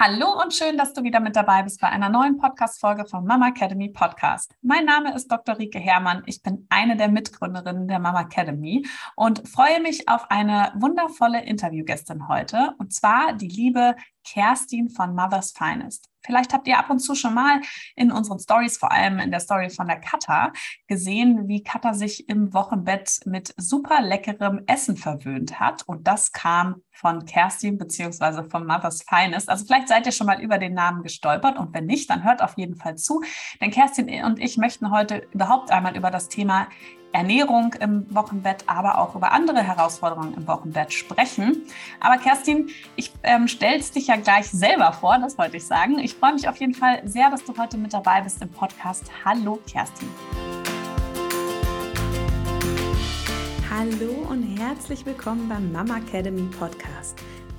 [0.00, 3.48] Hallo und schön, dass du wieder mit dabei bist bei einer neuen Podcast-Folge vom Mama
[3.48, 4.54] Academy Podcast.
[4.62, 5.58] Mein Name ist Dr.
[5.58, 6.22] Rike Herrmann.
[6.26, 12.28] Ich bin eine der Mitgründerinnen der Mama Academy und freue mich auf eine wundervolle Interviewgästin
[12.28, 13.96] heute und zwar die liebe
[14.32, 16.08] Kerstin von Mother's Finest.
[16.24, 17.60] Vielleicht habt ihr ab und zu schon mal
[17.96, 20.52] in unseren Stories, vor allem in der Story von der Katha,
[20.86, 25.84] gesehen, wie Katha sich im Wochenbett mit super leckerem Essen verwöhnt hat.
[25.86, 29.48] Und das kam von Kerstin beziehungsweise von Mother's Finest.
[29.48, 32.42] Also vielleicht seid ihr schon mal über den Namen gestolpert und wenn nicht, dann hört
[32.42, 33.22] auf jeden Fall zu.
[33.60, 36.68] Denn Kerstin und ich möchten heute überhaupt einmal über das Thema
[37.12, 41.64] Ernährung im Wochenbett, aber auch über andere Herausforderungen im Wochenbett sprechen.
[42.00, 45.98] Aber Kerstin, ich ähm, stell's dich ja gleich selber vor, das wollte ich sagen.
[45.98, 49.04] Ich freue mich auf jeden Fall sehr, dass du heute mit dabei bist im Podcast.
[49.24, 50.08] Hallo Kerstin.
[53.70, 57.18] Hallo und herzlich willkommen beim Mama Academy Podcast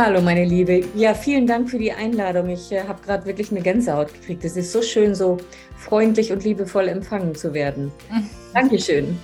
[0.00, 0.84] Hallo meine Liebe.
[0.94, 2.50] Ja, vielen Dank für die Einladung.
[2.50, 4.44] Ich äh, habe gerade wirklich eine Gänsehaut gekriegt.
[4.44, 5.38] Es ist so schön, so
[5.76, 7.90] freundlich und liebevoll empfangen zu werden.
[8.54, 9.18] Dankeschön.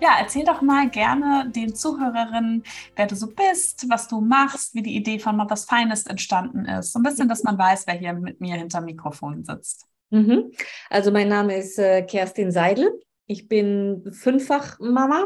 [0.00, 2.62] Ja, erzähl doch mal gerne den Zuhörerinnen,
[2.94, 6.92] wer du so bist, was du machst, wie die Idee von Mother's Finest entstanden ist.
[6.92, 9.88] So ein bisschen, dass man weiß, wer hier mit mir hinter Mikrofon sitzt.
[10.10, 10.52] Mhm.
[10.88, 12.92] Also mein Name ist äh, Kerstin Seidel.
[13.26, 15.24] Ich bin fünffach Mama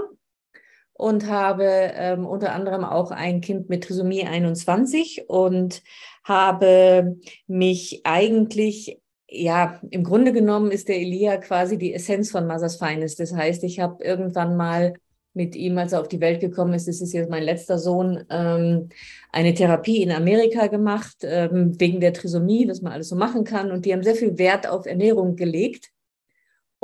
[0.96, 5.82] und habe ähm, unter anderem auch ein Kind mit Trisomie 21 und
[6.24, 7.16] habe
[7.46, 13.20] mich eigentlich, ja, im Grunde genommen ist der Elia quasi die Essenz von Mothers Finest.
[13.20, 14.94] Das heißt, ich habe irgendwann mal
[15.34, 18.24] mit ihm, als er auf die Welt gekommen ist, das ist jetzt mein letzter Sohn,
[18.30, 18.88] ähm,
[19.30, 23.70] eine Therapie in Amerika gemacht, ähm, wegen der Trisomie, was man alles so machen kann.
[23.70, 25.90] Und die haben sehr viel Wert auf Ernährung gelegt.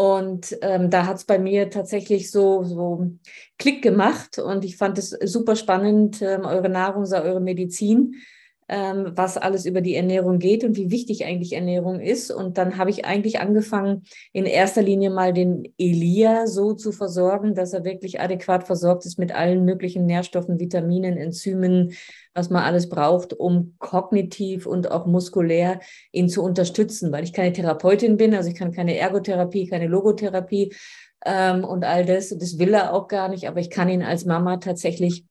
[0.02, 3.12] Und ähm, da hat es bei mir tatsächlich so, so
[3.56, 8.16] Klick gemacht und ich fand es super spannend, ähm, eure Nahrung, eure Medizin,
[8.72, 12.31] ähm, was alles über die Ernährung geht und wie wichtig eigentlich Ernährung ist.
[12.31, 17.55] Und dann habe ich eigentlich angefangen, in erster Linie mal den Elia so zu versorgen,
[17.55, 21.93] dass er wirklich adäquat versorgt ist mit allen möglichen Nährstoffen, Vitaminen, Enzymen,
[22.32, 25.81] was man alles braucht, um kognitiv und auch muskulär
[26.11, 30.72] ihn zu unterstützen, weil ich keine Therapeutin bin, also ich kann keine Ergotherapie, keine Logotherapie
[31.27, 32.31] ähm, und all das.
[32.31, 35.27] Das will er auch gar nicht, aber ich kann ihn als Mama tatsächlich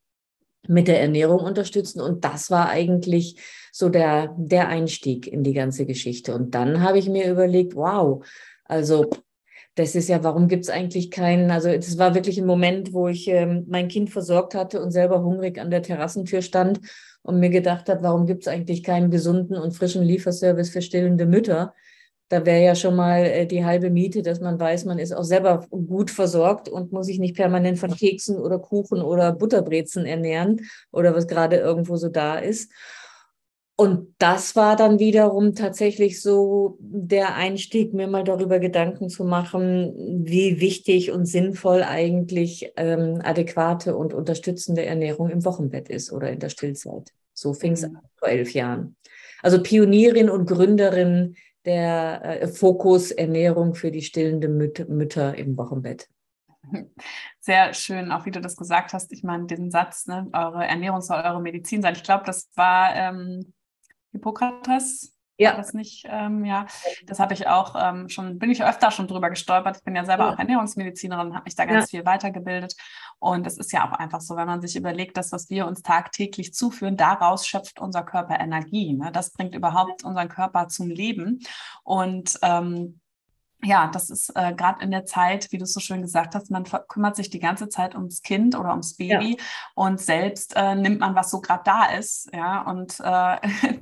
[0.71, 2.01] mit der Ernährung unterstützen.
[2.01, 3.35] Und das war eigentlich
[3.73, 6.33] so der, der Einstieg in die ganze Geschichte.
[6.33, 8.25] Und dann habe ich mir überlegt, wow,
[8.65, 9.09] also
[9.75, 13.07] das ist ja, warum gibt es eigentlich keinen, also es war wirklich ein Moment, wo
[13.07, 16.79] ich ähm, mein Kind versorgt hatte und selber hungrig an der Terrassentür stand
[17.21, 21.25] und mir gedacht habe, warum gibt es eigentlich keinen gesunden und frischen Lieferservice für stillende
[21.25, 21.73] Mütter?
[22.31, 25.25] Da wäre ja schon mal äh, die halbe Miete, dass man weiß, man ist auch
[25.25, 30.61] selber gut versorgt und muss sich nicht permanent von Keksen oder Kuchen oder Butterbrezen ernähren
[30.93, 32.71] oder was gerade irgendwo so da ist.
[33.75, 40.23] Und das war dann wiederum tatsächlich so der Einstieg, mir mal darüber Gedanken zu machen,
[40.23, 46.39] wie wichtig und sinnvoll eigentlich ähm, adäquate und unterstützende Ernährung im Wochenbett ist oder in
[46.39, 47.11] der Stillzeit.
[47.33, 47.97] So fing es mhm.
[47.97, 48.95] an vor elf Jahren.
[49.41, 56.07] Also Pionierin und Gründerin der äh, Fokus Ernährung für die stillende Müt Mütter im Wochenbett.
[57.39, 59.11] Sehr schön, auch wie du das gesagt hast.
[59.11, 61.95] Ich meine, diesen Satz, ne, eure Ernährung soll eure Medizin sein.
[61.95, 63.53] Ich glaube, das war ähm,
[64.11, 65.15] Hippokrates.
[65.41, 65.55] Ja.
[65.55, 66.67] Das nicht, ähm, ja,
[67.05, 69.77] das habe ich auch ähm, schon, bin ich öfter schon drüber gestolpert.
[69.77, 70.33] Ich bin ja selber ja.
[70.33, 71.97] auch Ernährungsmedizinerin, habe mich da ganz ja.
[71.97, 72.75] viel weitergebildet.
[73.17, 75.81] Und es ist ja auch einfach so, wenn man sich überlegt, dass was wir uns
[75.81, 78.93] tagtäglich zuführen, daraus schöpft unser Körper Energie.
[78.93, 79.11] Ne?
[79.11, 81.39] Das bringt überhaupt unseren Körper zum Leben.
[81.83, 82.99] Und ähm,
[83.63, 86.49] ja, das ist äh, gerade in der Zeit, wie du es so schön gesagt hast,
[86.49, 89.45] man kümmert sich die ganze Zeit ums Kind oder ums Baby ja.
[89.75, 93.37] und selbst äh, nimmt man, was so gerade da ist, ja, und äh,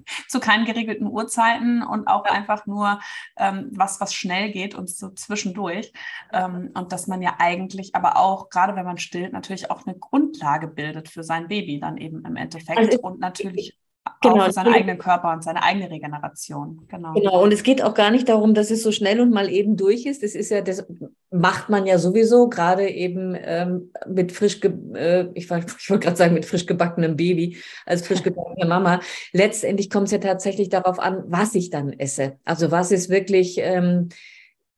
[0.27, 2.33] zu keinen geregelten Uhrzeiten und auch ja.
[2.33, 2.99] einfach nur
[3.37, 5.93] ähm, was, was schnell geht und so zwischendurch.
[6.33, 9.97] Ähm, und dass man ja eigentlich, aber auch, gerade wenn man stillt, natürlich auch eine
[9.97, 13.78] Grundlage bildet für sein Baby dann eben im Endeffekt also und natürlich
[14.21, 14.35] genau.
[14.35, 16.85] auch für seinen eigenen Körper und seine eigene Regeneration.
[16.87, 17.13] Genau.
[17.13, 17.43] genau.
[17.43, 20.05] Und es geht auch gar nicht darum, dass es so schnell und mal eben durch
[20.05, 20.23] ist.
[20.23, 20.85] Das ist ja das,
[21.31, 25.67] macht man ja sowieso, gerade eben ähm, mit frisch, äh, ich, wollte
[25.99, 28.99] gerade sagen, mit frisch gebackenem Baby, als frisch gebackene Mama.
[29.31, 32.37] Letztendlich kommt es ja tatsächlich darauf an, was ich dann esse.
[32.45, 34.09] Also was ist wirklich ähm,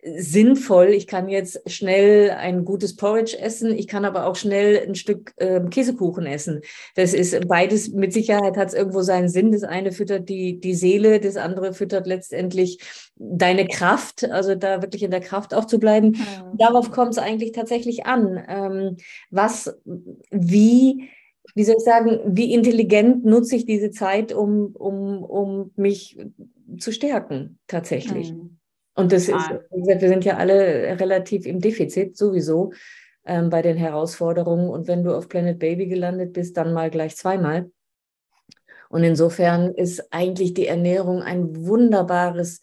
[0.04, 0.90] sinnvoll.
[0.90, 5.34] Ich kann jetzt schnell ein gutes Porridge essen, ich kann aber auch schnell ein Stück
[5.38, 6.62] äh, Käsekuchen essen.
[6.96, 9.52] Das ist beides, mit Sicherheit hat es irgendwo seinen Sinn.
[9.52, 12.80] Das eine füttert die, die Seele, das andere füttert letztendlich
[13.16, 16.10] deine Kraft, also da wirklich in der Kraft auch zu bleiben.
[16.10, 16.58] Mhm.
[16.58, 18.44] Darauf kommt es eigentlich tatsächlich an.
[18.48, 18.98] Ähm,
[19.30, 19.78] was,
[20.32, 21.10] wie,
[21.54, 26.18] wie soll ich sagen, wie intelligent nutze ich diese Zeit, um, um, um mich
[26.80, 28.34] zu stärken, tatsächlich.
[28.34, 28.61] Mhm.
[29.02, 32.72] Und das ist, wie gesagt, wir sind ja alle relativ im Defizit sowieso
[33.26, 34.70] ähm, bei den Herausforderungen.
[34.70, 37.72] Und wenn du auf Planet Baby gelandet bist, dann mal gleich zweimal.
[38.90, 42.62] Und insofern ist eigentlich die Ernährung ein wunderbares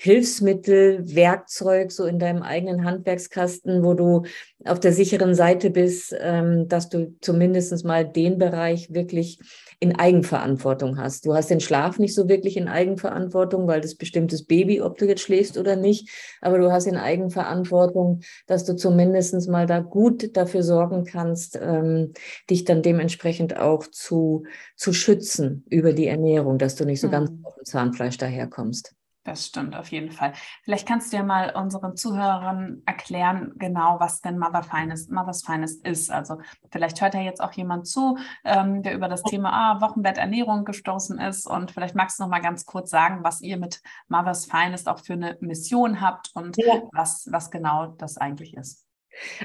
[0.00, 4.22] Hilfsmittel, Werkzeug so in deinem eigenen Handwerkskasten, wo du
[4.64, 9.40] auf der sicheren Seite bist, ähm, dass du zumindest mal den Bereich wirklich
[9.80, 11.26] in Eigenverantwortung hast.
[11.26, 15.06] Du hast den Schlaf nicht so wirklich in Eigenverantwortung, weil das bestimmtes Baby, ob du
[15.06, 16.08] jetzt schläfst oder nicht,
[16.40, 22.12] aber du hast in Eigenverantwortung, dass du zumindest mal da gut dafür sorgen kannst, ähm,
[22.48, 24.44] dich dann dementsprechend auch zu,
[24.76, 27.12] zu schützen über die Ernährung, dass du nicht so mhm.
[27.12, 28.94] ganz auf dem Zahnfleisch daherkommst.
[29.24, 30.32] Das stimmt auf jeden Fall.
[30.64, 35.86] Vielleicht kannst du ja mal unseren Zuhörern erklären, genau was denn Mother Finest, Mother's Finest
[35.86, 36.10] ist.
[36.10, 36.38] Also
[36.70, 41.18] vielleicht hört ja jetzt auch jemand zu, ähm, der über das Thema ah, Wochenbetternährung gestoßen
[41.18, 41.46] ist.
[41.46, 45.00] Und vielleicht magst du noch mal ganz kurz sagen, was ihr mit Mother's Finest auch
[45.00, 46.82] für eine Mission habt und ja.
[46.92, 48.88] was, was genau das eigentlich ist.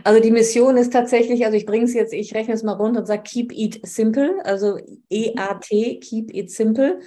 [0.04, 3.02] Also die Mission ist tatsächlich, also ich bringe es jetzt, ich rechne es mal runter
[3.02, 4.78] und sage Keep Eat Simple, also
[5.10, 7.00] E-A-T, Keep Eat Simple.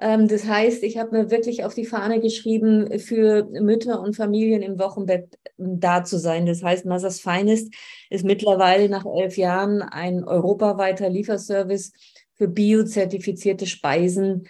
[0.00, 4.62] Ähm, das heißt, ich habe mir wirklich auf die Fahne geschrieben, für Mütter und Familien
[4.62, 6.46] im Wochenbett ähm, da zu sein.
[6.46, 7.72] Das heißt, Mothers Finest
[8.10, 11.92] ist mittlerweile nach elf Jahren ein europaweiter Lieferservice
[12.34, 14.46] für biozertifizierte Speisen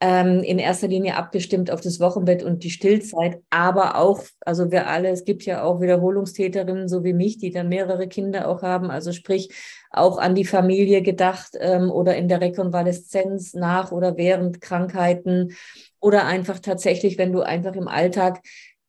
[0.00, 4.86] ähm, in erster Linie abgestimmt auf das Wochenbett und die Stillzeit, aber auch, also wir
[4.86, 8.90] alle, es gibt ja auch Wiederholungstäterinnen, so wie mich, die dann mehrere Kinder auch haben,
[8.90, 9.54] also sprich
[9.90, 15.56] auch an die Familie gedacht ähm, oder in der Rekonvaleszenz nach oder während Krankheiten.
[16.02, 18.40] Oder einfach tatsächlich, wenn du einfach im Alltag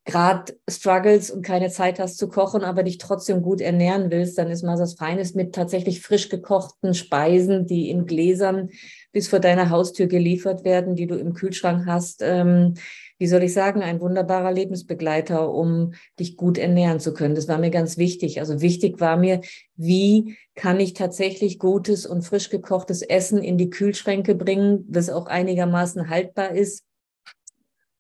[0.06, 4.50] gerade struggles und keine Zeit hast zu kochen, aber dich trotzdem gut ernähren willst, dann
[4.50, 8.70] ist mal das Feines mit tatsächlich frisch gekochten Speisen, die in Gläsern
[9.12, 12.22] bis vor deiner Haustür geliefert werden, die du im Kühlschrank hast.
[12.24, 12.76] Ähm,
[13.20, 17.36] wie soll ich sagen, ein wunderbarer Lebensbegleiter, um dich gut ernähren zu können.
[17.36, 18.40] Das war mir ganz wichtig.
[18.40, 19.42] Also wichtig war mir,
[19.76, 25.28] wie kann ich tatsächlich gutes und frisch gekochtes Essen in die Kühlschränke bringen, das auch
[25.28, 26.84] einigermaßen haltbar ist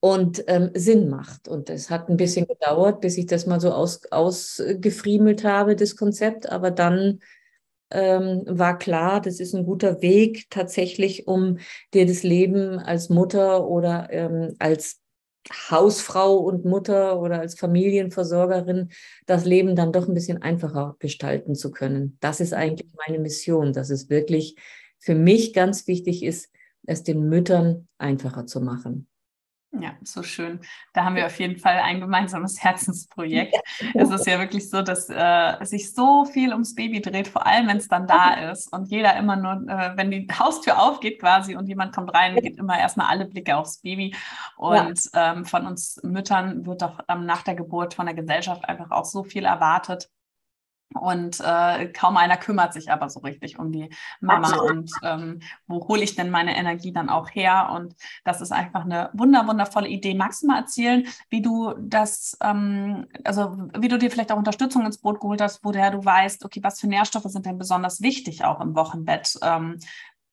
[0.01, 1.47] und ähm, Sinn macht.
[1.47, 5.95] Und es hat ein bisschen gedauert, bis ich das mal so aus, ausgefriemelt habe, das
[5.95, 6.49] Konzept.
[6.51, 7.19] Aber dann
[7.91, 11.59] ähm, war klar, das ist ein guter Weg tatsächlich, um
[11.93, 14.99] dir das Leben als Mutter oder ähm, als
[15.69, 18.89] Hausfrau und Mutter oder als Familienversorgerin
[19.27, 22.17] das Leben dann doch ein bisschen einfacher gestalten zu können.
[22.21, 24.55] Das ist eigentlich meine Mission, dass es wirklich
[24.97, 26.49] für mich ganz wichtig ist,
[26.87, 29.07] es den Müttern einfacher zu machen.
[29.79, 30.59] Ja, so schön.
[30.91, 33.55] Da haben wir auf jeden Fall ein gemeinsames Herzensprojekt.
[33.93, 37.67] Es ist ja wirklich so, dass äh, sich so viel ums Baby dreht, vor allem
[37.67, 41.55] wenn es dann da ist und jeder immer nur, äh, wenn die Haustür aufgeht quasi
[41.55, 44.13] und jemand kommt rein, geht immer erstmal alle Blicke aufs Baby.
[44.57, 45.33] Und ja.
[45.33, 49.05] ähm, von uns Müttern wird doch ähm, nach der Geburt von der Gesellschaft einfach auch
[49.05, 50.09] so viel erwartet.
[50.93, 54.47] Und äh, kaum einer kümmert sich aber so richtig um die Mama.
[54.47, 54.71] Absolut.
[54.71, 57.71] Und ähm, wo hole ich denn meine Energie dann auch her?
[57.73, 60.13] Und das ist einfach eine wunder, wundervolle Idee.
[60.13, 64.85] Magst du mal erzählen, wie du das, ähm, also wie du dir vielleicht auch Unterstützung
[64.85, 68.43] ins Boot geholt hast, woher du weißt, okay, was für Nährstoffe sind denn besonders wichtig
[68.43, 69.37] auch im Wochenbett?
[69.41, 69.77] Ähm,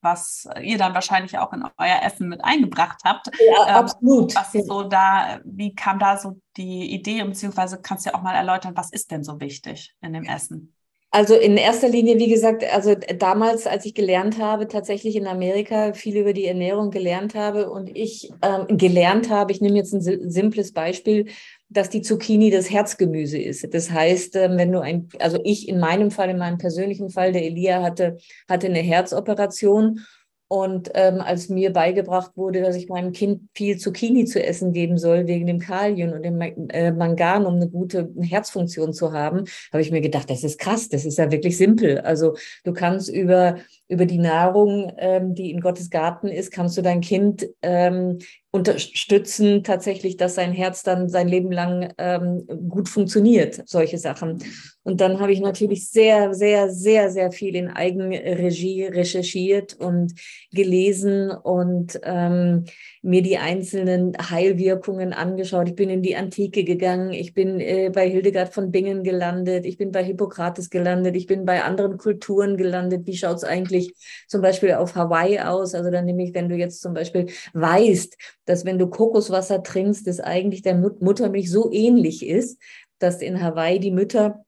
[0.01, 3.29] was ihr dann wahrscheinlich auch in euer Essen mit eingebracht habt.
[3.39, 4.35] Ja, ähm, absolut.
[4.35, 8.35] Was so da, wie kam da so die Idee, beziehungsweise kannst du ja auch mal
[8.35, 10.75] erläutern, was ist denn so wichtig in dem Essen?
[11.11, 15.95] Also in erster Linie, wie gesagt, also damals, als ich gelernt habe, tatsächlich in Amerika
[15.95, 20.03] viel über die Ernährung gelernt habe und ich ähm, gelernt habe, ich nehme jetzt ein
[20.03, 21.27] simples Beispiel,
[21.71, 23.73] dass die Zucchini das Herzgemüse ist.
[23.73, 27.33] Das heißt, ähm, wenn du ein, also ich in meinem Fall, in meinem persönlichen Fall,
[27.33, 30.01] der Elia hatte, hatte eine Herzoperation
[30.49, 34.97] und ähm, als mir beigebracht wurde, dass ich meinem Kind viel Zucchini zu essen geben
[34.97, 39.83] soll, wegen dem Kalium und dem äh, Mangan, um eine gute Herzfunktion zu haben, habe
[39.83, 42.01] ich mir gedacht, das ist krass, das ist ja wirklich simpel.
[42.01, 43.57] Also du kannst über,
[43.89, 48.19] über die Nahrung, ähm, die in Gottes Garten ist, kannst du dein Kind ähm,
[48.51, 54.43] unterstützen tatsächlich, dass sein Herz dann sein Leben lang ähm, gut funktioniert, solche Sachen.
[54.89, 60.15] Und dann habe ich natürlich sehr, sehr, sehr, sehr viel in Eigenregie recherchiert und
[60.51, 62.65] gelesen und ähm,
[63.03, 65.69] mir die einzelnen Heilwirkungen angeschaut.
[65.69, 69.77] Ich bin in die Antike gegangen, ich bin äh, bei Hildegard von Bingen gelandet, ich
[69.77, 73.07] bin bei Hippokrates gelandet, ich bin bei anderen Kulturen gelandet.
[73.07, 73.93] Wie schaut es eigentlich
[74.27, 75.75] zum Beispiel auf Hawaii aus?
[75.75, 78.17] Also dann nämlich, wenn du jetzt zum Beispiel weißt,
[78.47, 82.59] dass wenn du Kokoswasser trinkst, das eigentlich der Muttermilch so ähnlich ist,
[82.99, 84.47] dass in Hawaii die Mütter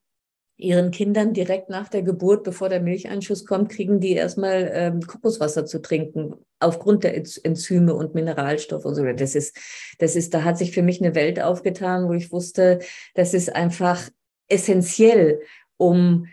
[0.61, 5.67] ihren Kindern direkt nach der Geburt, bevor der Milcheinschuss kommt, kriegen die erstmal ähm, Kokoswasser
[5.67, 9.05] zu trinken, aufgrund der Enzyme und Mineralstoffe und so.
[9.05, 9.57] Das ist,
[9.99, 12.81] das ist, da hat sich für mich eine Welt aufgetan, wo ich wusste,
[13.15, 14.09] das ist einfach
[14.49, 15.41] essentiell,
[15.77, 16.27] um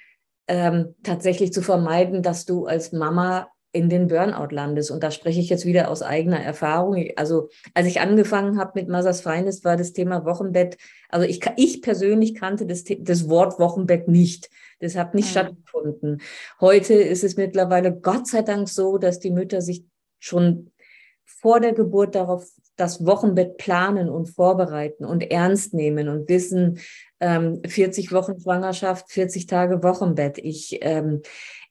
[0.48, 4.89] ähm, tatsächlich zu vermeiden, dass du als Mama in den Burnout landest.
[4.89, 7.12] Und da spreche ich jetzt wieder aus eigener Erfahrung.
[7.15, 10.77] Also als ich angefangen habe mit Mothers Finest, war das Thema Wochenbett,
[11.10, 14.50] also ich, ich persönlich kannte das, das Wort Wochenbett nicht.
[14.79, 15.31] Das hat nicht mhm.
[15.31, 16.22] stattgefunden.
[16.60, 19.86] Heute ist es mittlerweile Gott sei Dank so, dass die Mütter sich
[20.19, 20.72] schon
[21.24, 26.79] vor der Geburt darauf das Wochenbett planen und vorbereiten und ernst nehmen und wissen,
[27.19, 30.38] ähm, 40 Wochen Schwangerschaft, 40 Tage Wochenbett.
[30.38, 31.22] Ich, ähm,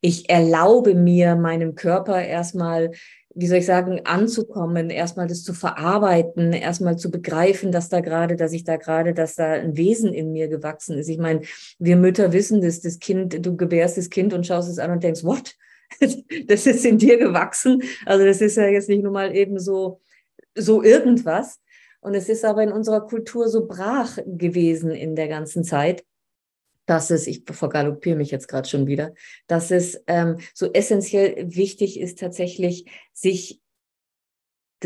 [0.06, 2.92] ich erlaube mir, meinem Körper erstmal,
[3.34, 8.36] wie soll ich sagen, anzukommen, erstmal das zu verarbeiten, erstmal zu begreifen, dass da gerade,
[8.36, 11.08] dass ich da gerade, dass da ein Wesen in mir gewachsen ist.
[11.08, 11.40] Ich meine,
[11.80, 15.02] wir Mütter wissen das, das Kind, du gebärst das Kind und schaust es an und
[15.02, 15.54] denkst, what?
[16.46, 17.82] Das ist in dir gewachsen.
[18.06, 20.00] Also das ist ja jetzt nicht nur mal eben so,
[20.54, 21.58] so irgendwas.
[22.00, 26.04] Und es ist aber in unserer Kultur so brach gewesen in der ganzen Zeit
[26.86, 29.12] dass es, ich vergaloppiere mich jetzt gerade schon wieder,
[29.46, 33.60] dass es ähm, so essentiell wichtig ist, tatsächlich sich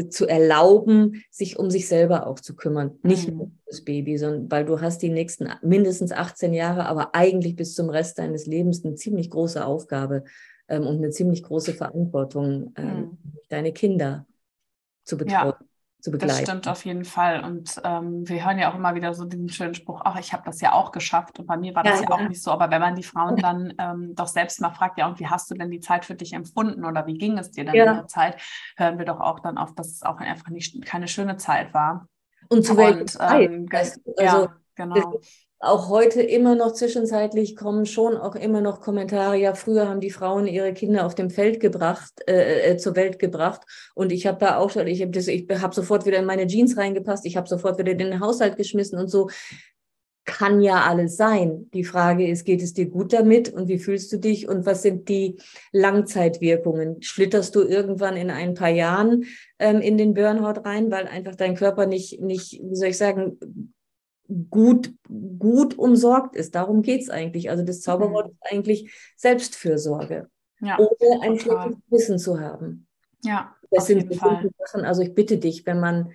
[0.08, 2.98] zu erlauben, sich um sich selber auch zu kümmern.
[3.02, 7.14] Nicht nur um das Baby, sondern weil du hast die nächsten mindestens 18 Jahre, aber
[7.14, 10.24] eigentlich bis zum Rest deines Lebens eine ziemlich große Aufgabe
[10.68, 13.18] ähm, und eine ziemlich große Verantwortung, ähm, mhm.
[13.48, 14.26] deine Kinder
[15.04, 15.54] zu betreuen.
[15.58, 15.69] Ja
[16.00, 16.36] zu begleiten.
[16.36, 17.44] Das stimmt auf jeden Fall.
[17.44, 20.42] Und ähm, wir hören ja auch immer wieder so diesen schönen Spruch, ach, ich habe
[20.44, 21.38] das ja auch geschafft.
[21.38, 22.50] Und bei mir war das ja, ja auch nicht so.
[22.50, 25.50] Aber wenn man die Frauen dann ähm, doch selbst mal fragt, ja, und wie hast
[25.50, 27.84] du denn die Zeit für dich empfunden oder wie ging es dir denn ja.
[27.84, 28.40] in der Zeit,
[28.76, 32.06] hören wir doch auch dann auf, dass es auch einfach nicht keine schöne Zeit war.
[32.48, 33.50] Und zu welcher Zeit?
[33.50, 35.20] Ähm, also, ja, genau
[35.62, 39.36] auch heute immer noch zwischenzeitlich kommen schon auch immer noch Kommentare.
[39.36, 43.18] Ja, früher haben die Frauen ihre Kinder auf dem Feld gebracht, äh, äh, zur Welt
[43.18, 43.60] gebracht.
[43.94, 47.26] Und ich habe da auch schon, ich habe hab sofort wieder in meine Jeans reingepasst,
[47.26, 49.28] ich habe sofort wieder in den Haushalt geschmissen und so.
[50.24, 51.68] Kann ja alles sein.
[51.74, 54.80] Die Frage ist, geht es dir gut damit und wie fühlst du dich und was
[54.80, 55.36] sind die
[55.72, 57.02] Langzeitwirkungen?
[57.02, 59.24] Schlitterst du irgendwann in ein paar Jahren
[59.58, 63.38] ähm, in den Burnout rein, weil einfach dein Körper nicht, nicht, wie soll ich sagen,
[64.50, 64.92] gut,
[65.38, 66.54] gut umsorgt ist.
[66.54, 67.50] Darum geht es eigentlich.
[67.50, 68.32] Also das Zauberwort mhm.
[68.32, 70.28] ist eigentlich Selbstfürsorge.
[70.60, 72.86] Ja, ohne ein schlechtes Wissen zu haben.
[73.24, 74.84] Ja, das sind bestimmte Sachen.
[74.84, 76.12] Also ich bitte dich, wenn man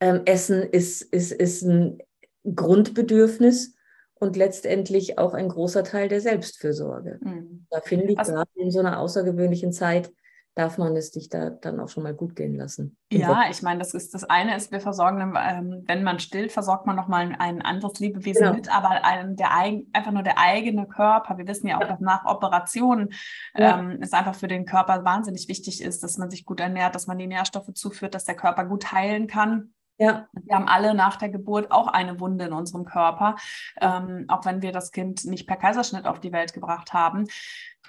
[0.00, 1.98] ähm, Essen ist, ist, ist ein
[2.44, 3.74] Grundbedürfnis
[4.14, 7.18] und letztendlich auch ein großer Teil der Selbstfürsorge.
[7.20, 7.66] Mhm.
[7.70, 10.12] Da finde ich also, gerade in so einer außergewöhnlichen Zeit
[10.58, 12.96] darf man es dich da dann auch schon mal gut gehen lassen.
[13.12, 16.84] Ja, ich meine, das ist das eine ist, wir versorgen, ähm, wenn man stillt, versorgt
[16.84, 18.54] man nochmal ein anderes Lebewesen genau.
[18.54, 21.38] mit, aber ein, der einfach nur der eigene Körper.
[21.38, 21.86] Wir wissen ja auch, ja.
[21.86, 23.10] dass nach Operationen
[23.54, 23.78] ja.
[23.78, 27.06] ähm, es einfach für den Körper wahnsinnig wichtig ist, dass man sich gut ernährt, dass
[27.06, 29.74] man die Nährstoffe zuführt, dass der Körper gut heilen kann.
[29.96, 30.26] Ja.
[30.32, 33.36] Wir haben alle nach der Geburt auch eine Wunde in unserem Körper,
[33.80, 37.26] ähm, auch wenn wir das Kind nicht per Kaiserschnitt auf die Welt gebracht haben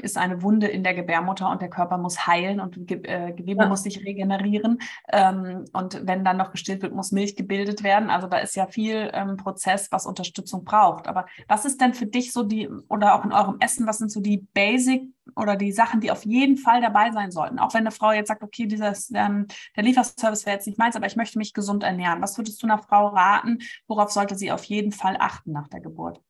[0.02, 3.64] ist eine Wunde in der Gebärmutter und der Körper muss heilen und Ge äh, Gewebe
[3.64, 3.70] ja.
[3.70, 4.80] muss sich regenerieren.
[5.12, 8.10] Ähm, und wenn dann noch gestillt wird, muss Milch gebildet werden.
[8.10, 11.08] Also da ist ja viel ähm, Prozess, was Unterstützung braucht.
[11.08, 14.12] Aber was ist denn für dich so die, oder auch in eurem Essen, was sind
[14.12, 15.04] so die Basic
[15.36, 17.60] oder die Sachen, die auf jeden Fall dabei sein sollten?
[17.60, 20.96] Auch wenn eine Frau jetzt sagt, okay, dieses, ähm, der Lieferservice wäre jetzt nicht meins,
[20.96, 22.22] aber ich möchte mich gesund ernähren.
[22.22, 23.60] Was würdest du einer Frau raten?
[23.88, 26.22] Worauf sollte sie auf jeden Fall achten nach der Geburt?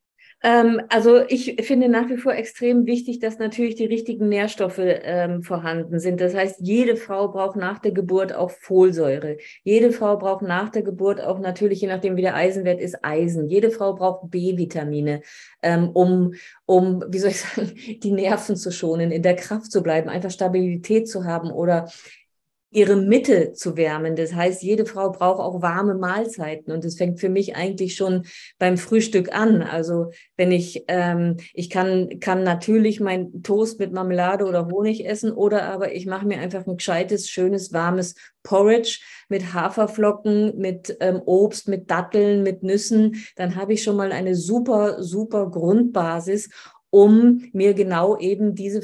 [0.41, 5.43] Ähm, also ich finde nach wie vor extrem wichtig, dass natürlich die richtigen Nährstoffe ähm,
[5.43, 6.21] vorhanden sind.
[6.21, 9.37] Das heißt, jede Frau braucht nach der Geburt auch Folsäure.
[9.63, 13.49] Jede Frau braucht nach der Geburt auch natürlich, je nachdem wie der Eisenwert ist, Eisen.
[13.49, 15.21] Jede Frau braucht B-Vitamine,
[15.61, 16.33] ähm, um,
[16.65, 20.31] um, wie soll ich sagen, die Nerven zu schonen, in der Kraft zu bleiben, einfach
[20.31, 21.89] Stabilität zu haben oder
[22.71, 24.15] ihre Mitte zu wärmen.
[24.15, 28.25] Das heißt, jede Frau braucht auch warme Mahlzeiten und es fängt für mich eigentlich schon
[28.59, 29.63] beim Frühstück an.
[29.63, 35.31] Also wenn ich, ähm, ich kann, kann natürlich mein Toast mit Marmelade oder Honig essen
[35.31, 38.99] oder aber ich mache mir einfach ein gescheites, schönes, warmes Porridge
[39.29, 43.23] mit Haferflocken, mit ähm, Obst, mit Datteln, mit Nüssen.
[43.35, 46.49] Dann habe ich schon mal eine super, super Grundbasis
[46.91, 48.81] um mir genau eben diese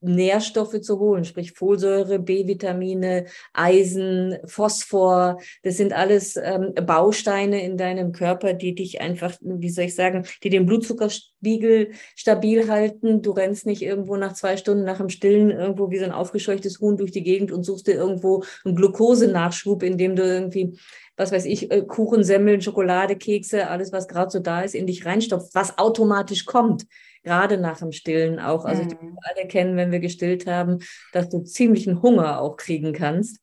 [0.00, 5.38] Nährstoffe zu holen, sprich Folsäure, B-Vitamine, Eisen, Phosphor.
[5.62, 10.26] Das sind alles ähm, Bausteine in deinem Körper, die dich einfach, wie soll ich sagen,
[10.42, 13.22] die den Blutzuckerspiegel stabil halten.
[13.22, 16.80] Du rennst nicht irgendwo nach zwei Stunden nach dem Stillen irgendwo wie so ein aufgescheuchtes
[16.80, 20.78] Huhn durch die Gegend und suchst dir irgendwo einen Glukosenachschub, indem du irgendwie
[21.18, 24.86] was weiß ich, äh, Kuchen, Semmeln, Schokolade, Kekse, alles, was gerade so da ist, in
[24.86, 26.84] dich reinstopft, was automatisch kommt
[27.26, 28.64] gerade nach dem Stillen auch.
[28.64, 28.88] Also mhm.
[28.88, 30.78] ich denke, alle kennen, wenn wir gestillt haben,
[31.12, 33.40] dass du ziemlichen Hunger auch kriegen kannst.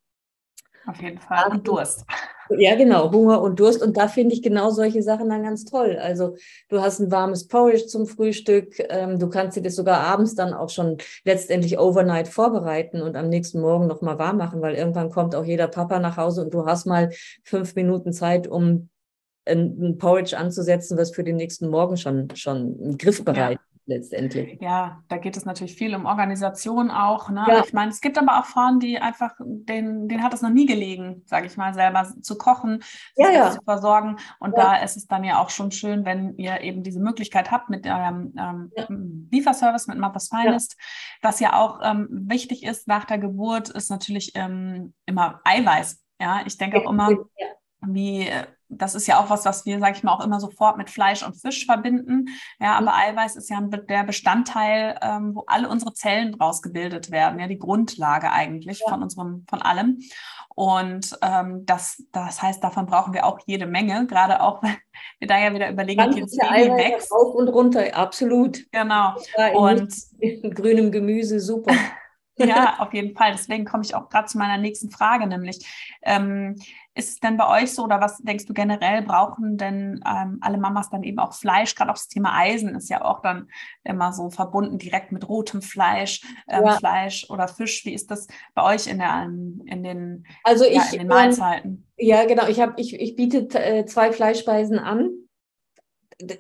[0.86, 1.52] Auf jeden Fall.
[1.52, 2.06] Und Durst.
[2.50, 3.82] Ja, genau, Hunger und Durst.
[3.82, 5.98] Und da finde ich genau solche Sachen dann ganz toll.
[5.98, 6.36] Also
[6.68, 8.76] du hast ein warmes Porridge zum Frühstück.
[8.90, 13.30] Ähm, du kannst dir das sogar abends dann auch schon letztendlich overnight vorbereiten und am
[13.30, 16.66] nächsten Morgen nochmal warm machen, weil irgendwann kommt auch jeder Papa nach Hause und du
[16.66, 17.12] hast mal
[17.44, 18.90] fünf Minuten Zeit, um
[19.46, 24.62] ein, ein Porridge anzusetzen, was für den nächsten Morgen schon, schon griffbereit ja letztendlich.
[24.62, 27.30] Ja, da geht es natürlich viel um Organisation auch.
[27.30, 27.44] Ne?
[27.48, 27.64] Ja.
[27.64, 30.66] Ich meine, es gibt aber auch Frauen, die einfach, denen, denen hat es noch nie
[30.66, 32.84] gelegen, sage ich mal, selber zu kochen,
[33.16, 33.52] ja, ja.
[33.52, 34.18] zu versorgen.
[34.40, 37.70] Und da ist es dann ja auch schon schön, wenn ihr eben diese Möglichkeit habt
[37.70, 40.78] mit eurem ähm, Lieferservice, mit Mother's Finest.
[41.22, 46.02] Was ja auch ähm, wichtig ist nach der Geburt, ist natürlich ähm, immer Eiweiß.
[46.22, 47.10] Ja, ich denke auch immer,
[47.82, 48.30] wie
[48.78, 51.26] das ist ja auch was, was wir, sage ich mal, auch immer sofort mit Fleisch
[51.26, 52.28] und Fisch verbinden.
[52.60, 53.18] Ja, aber mhm.
[53.18, 57.60] Eiweiß ist ja der Bestandteil, ähm, wo alle unsere Zellen draus gebildet werden, ja, die
[57.60, 58.90] Grundlage eigentlich ja.
[58.90, 60.00] von unserem, von allem.
[60.56, 64.78] Und ähm, das, das heißt, davon brauchen wir auch jede Menge, gerade auch, wenn
[65.20, 67.12] wir da ja wieder überlegen, wie das Baby wächst.
[67.12, 68.60] Auf und runter, absolut.
[68.72, 69.16] Genau.
[69.54, 69.94] und
[70.56, 71.74] grünem Gemüse, super.
[72.38, 73.34] Ja, auf jeden Fall.
[73.34, 75.66] Deswegen komme ich auch gerade zu meiner nächsten Frage, nämlich
[76.02, 76.56] ähm,
[76.96, 80.58] ist es denn bei euch so oder was denkst du generell, brauchen denn ähm, alle
[80.58, 81.76] Mamas dann eben auch Fleisch?
[81.76, 83.50] Gerade auch das Thema Eisen ist ja auch dann
[83.84, 86.74] immer so verbunden direkt mit rotem Fleisch, ähm, ja.
[86.74, 87.84] Fleisch oder Fisch.
[87.86, 91.88] Wie ist das bei euch in, der, in, den, also ich, ja, in den Mahlzeiten?
[91.98, 92.48] ja, genau.
[92.48, 95.10] Ich, hab, ich, ich biete äh, zwei Fleischspeisen an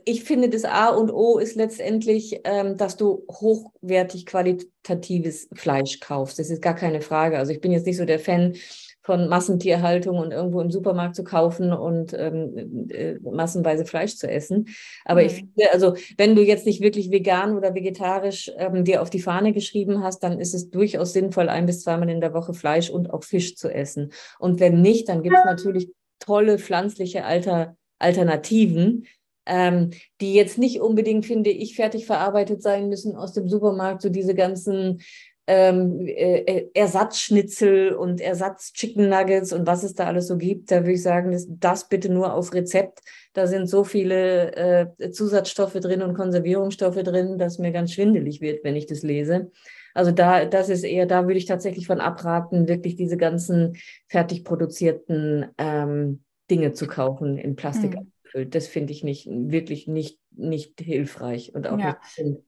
[0.05, 6.39] ich finde, das A und O ist letztendlich, ähm, dass du hochwertig qualitatives Fleisch kaufst.
[6.39, 7.37] Das ist gar keine Frage.
[7.37, 8.55] Also ich bin jetzt nicht so der Fan
[9.01, 14.67] von Massentierhaltung und irgendwo im Supermarkt zu kaufen und ähm, äh, massenweise Fleisch zu essen.
[15.03, 15.27] Aber mhm.
[15.27, 19.21] ich finde, also wenn du jetzt nicht wirklich vegan oder vegetarisch ähm, dir auf die
[19.21, 22.89] Fahne geschrieben hast, dann ist es durchaus sinnvoll, ein bis zweimal in der Woche Fleisch
[22.89, 24.13] und auch Fisch zu essen.
[24.39, 29.05] Und wenn nicht, dann gibt es natürlich tolle pflanzliche Alter Alternativen,
[29.45, 34.09] ähm, die jetzt nicht unbedingt, finde ich, fertig verarbeitet sein müssen aus dem Supermarkt, so
[34.09, 35.01] diese ganzen
[35.45, 40.81] ähm, äh, äh, Ersatzschnitzel und Ersatz-Chicken Nuggets und was es da alles so gibt, da
[40.81, 42.99] würde ich sagen, das, das bitte nur auf Rezept.
[43.33, 44.55] Da sind so viele
[44.99, 49.51] äh, Zusatzstoffe drin und Konservierungsstoffe drin, dass mir ganz schwindelig wird, wenn ich das lese.
[49.93, 53.75] Also da, das ist eher, da würde ich tatsächlich von abraten, wirklich diese ganzen
[54.07, 57.95] fertig produzierten ähm, Dinge zu kaufen in Plastik.
[57.95, 58.55] Mhm abfüllt.
[58.55, 61.97] Das finde ich nicht wirklich nicht, nicht hilfreich und auch ja.
[62.17, 62.43] nicht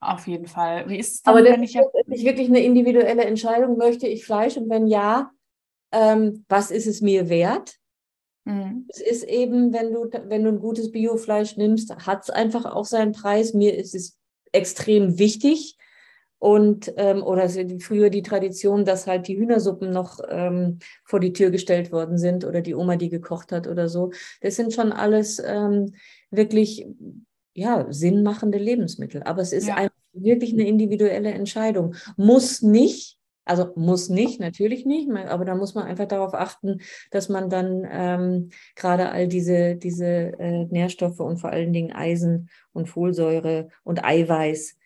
[0.00, 0.88] Auf jeden Fall.
[0.88, 3.76] Wie ist es dann, Aber wenn ich ja ist wirklich eine individuelle Entscheidung.
[3.76, 5.30] Möchte ich Fleisch und wenn ja,
[5.92, 7.76] ähm, was ist es mir wert?
[8.44, 8.86] Mhm.
[8.88, 12.86] Es ist eben, wenn du, wenn du ein gutes Biofleisch nimmst, hat es einfach auch
[12.86, 13.52] seinen Preis.
[13.52, 14.18] Mir ist es
[14.52, 15.76] extrem wichtig,
[16.40, 17.48] und ähm, oder
[17.80, 22.46] früher die Tradition, dass halt die Hühnersuppen noch ähm, vor die Tür gestellt worden sind
[22.46, 24.10] oder die Oma, die gekocht hat oder so.
[24.40, 25.92] Das sind schon alles ähm,
[26.30, 26.86] wirklich
[27.52, 29.22] ja sinnmachende Lebensmittel.
[29.22, 29.74] Aber es ist ja.
[29.74, 31.94] ein, wirklich eine individuelle Entscheidung.
[32.16, 37.28] Muss nicht, also muss nicht, natürlich nicht, aber da muss man einfach darauf achten, dass
[37.28, 40.06] man dann ähm, gerade all diese, diese
[40.38, 44.79] äh, Nährstoffe und vor allen Dingen Eisen und Folsäure und Eiweiß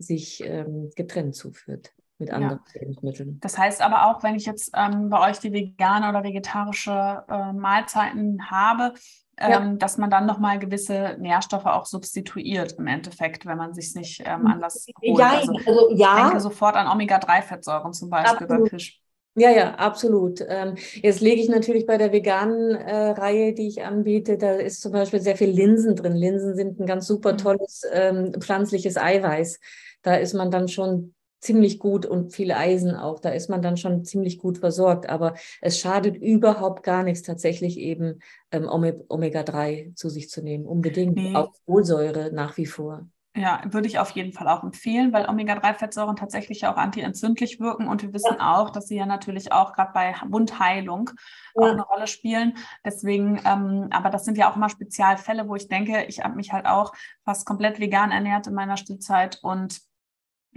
[0.00, 2.80] sich ähm, getrennt zuführt mit anderen ja.
[2.80, 3.38] Lebensmitteln.
[3.40, 7.52] Das heißt aber auch, wenn ich jetzt ähm, bei euch die vegane oder vegetarische äh,
[7.52, 8.94] Mahlzeiten habe,
[9.38, 9.74] ähm, ja.
[9.78, 14.46] dass man dann nochmal gewisse Nährstoffe auch substituiert im Endeffekt, wenn man sich nicht ähm,
[14.46, 15.18] anders holt.
[15.18, 16.16] Ja, also, also ja.
[16.16, 18.64] Ich denke sofort an Omega-3-Fettsäuren zum Beispiel Absolut.
[18.64, 19.00] bei Fisch.
[19.36, 20.44] Ja, ja, absolut.
[20.46, 24.82] Ähm, jetzt lege ich natürlich bei der veganen äh, Reihe, die ich anbiete, da ist
[24.82, 26.16] zum Beispiel sehr viel Linsen drin.
[26.16, 27.38] Linsen sind ein ganz super mhm.
[27.38, 29.60] tolles ähm, pflanzliches Eiweiß
[30.02, 33.18] da ist man dann schon ziemlich gut und viel Eisen auch.
[33.18, 35.08] Da ist man dann schon ziemlich gut versorgt.
[35.08, 38.20] Aber es schadet überhaupt gar nichts, tatsächlich eben
[38.52, 40.66] ähm, Omega-3 zu sich zu nehmen.
[40.66, 41.16] Unbedingt.
[41.16, 41.34] Nee.
[41.34, 43.06] Auch Folsäure nach wie vor.
[43.36, 48.02] Ja, würde ich auf jeden Fall auch empfehlen, weil Omega-3-Fettsäuren tatsächlich auch antientzündlich wirken und
[48.02, 48.56] wir wissen ja.
[48.56, 51.10] auch, dass sie ja natürlich auch gerade bei Wundheilung
[51.54, 51.62] ja.
[51.62, 52.54] auch eine Rolle spielen.
[52.84, 56.52] Deswegen, ähm, aber das sind ja auch immer Spezialfälle, wo ich denke, ich habe mich
[56.52, 56.92] halt auch
[57.24, 59.80] fast komplett vegan ernährt in meiner Stillzeit und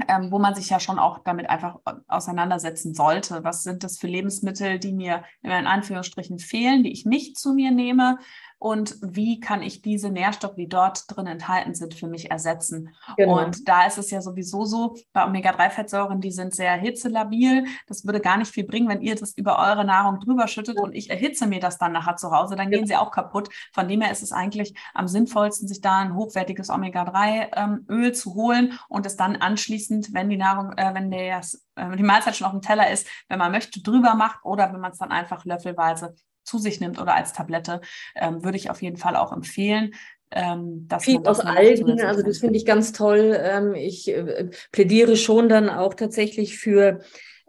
[0.08, 1.77] ähm, wo man sich ja schon auch damit einfach
[2.08, 3.43] auseinandersetzen sollte.
[3.43, 7.71] Was sind das für Lebensmittel, die mir in Anführungsstrichen fehlen, die ich nicht zu mir
[7.71, 8.17] nehme?
[8.63, 12.95] Und wie kann ich diese Nährstoffe, die dort drin enthalten sind, für mich ersetzen.
[13.17, 13.43] Genau.
[13.43, 17.65] Und da ist es ja sowieso so, bei Omega-3-Fettsäuren, die sind sehr hitzelabil.
[17.88, 20.95] Das würde gar nicht viel bringen, wenn ihr das über eure Nahrung drüber schüttet und
[20.95, 23.49] ich erhitze mir das dann nachher zu Hause, dann gehen sie auch kaputt.
[23.73, 28.34] Von dem her ist es eigentlich am sinnvollsten, sich da ein hochwertiges Omega-3-Öl ähm, zu
[28.34, 31.41] holen und es dann anschließend, wenn die Nahrung, äh, wenn der
[31.76, 34.80] äh, die Mahlzeit schon auf dem Teller ist, wenn man möchte, drüber macht oder wenn
[34.80, 37.82] man es dann einfach löffelweise zu sich nimmt oder als Tablette,
[38.15, 39.93] ähm, würde ich auf jeden Fall auch empfehlen.
[40.32, 43.38] Ähm, Viel aus Algen, also das finde ich ganz toll.
[43.39, 47.01] Ähm, ich äh, plädiere schon dann auch tatsächlich für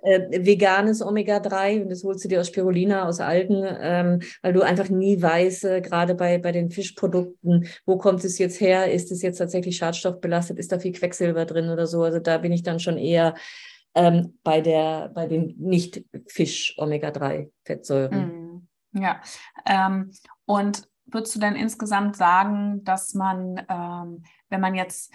[0.05, 4.61] äh, veganes Omega-3 und das holst du dir aus Spirulina, aus Algen, ähm, weil du
[4.61, 8.93] einfach nie weißt, äh, gerade bei, bei den Fischprodukten, wo kommt es jetzt her?
[8.93, 10.59] Ist es jetzt tatsächlich schadstoffbelastet?
[10.59, 12.03] Ist da viel Quecksilber drin oder so?
[12.03, 13.35] Also da bin ich dann schon eher
[13.95, 18.13] ähm, bei, der, bei den Nicht-Fisch-Omega-3-Fettsäuren.
[18.13, 18.44] Mm.
[18.95, 19.21] Ja,
[19.67, 20.13] ähm,
[20.47, 25.13] und würdest du denn insgesamt sagen, dass man, ähm, wenn man jetzt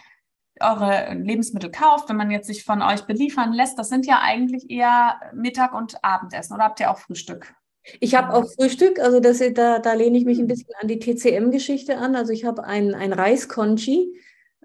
[0.59, 4.69] eure Lebensmittel kauft, wenn man jetzt sich von euch beliefern lässt, das sind ja eigentlich
[4.69, 7.53] eher Mittag- und Abendessen oder habt ihr auch Frühstück?
[7.99, 10.99] Ich habe auch Frühstück, also das, da, da lehne ich mich ein bisschen an die
[10.99, 12.15] TCM-Geschichte an.
[12.15, 14.19] Also ich habe ein, ein Reis-Conchi.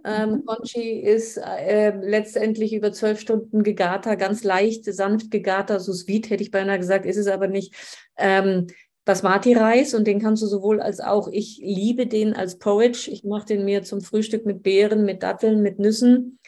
[0.05, 0.45] Ähm, mhm.
[0.45, 6.43] Conchi ist äh, letztendlich über zwölf Stunden gegarter, ganz leicht, sanft gegarter, so sweet hätte
[6.43, 7.75] ich beinahe gesagt, ist es aber nicht.
[8.19, 8.67] Ähm,
[9.05, 11.29] Basmati-Reis und den kannst du sowohl als auch.
[11.29, 13.11] Ich liebe den als Porridge.
[13.11, 16.39] Ich mache den mir zum Frühstück mit Beeren, mit Datteln, mit Nüssen.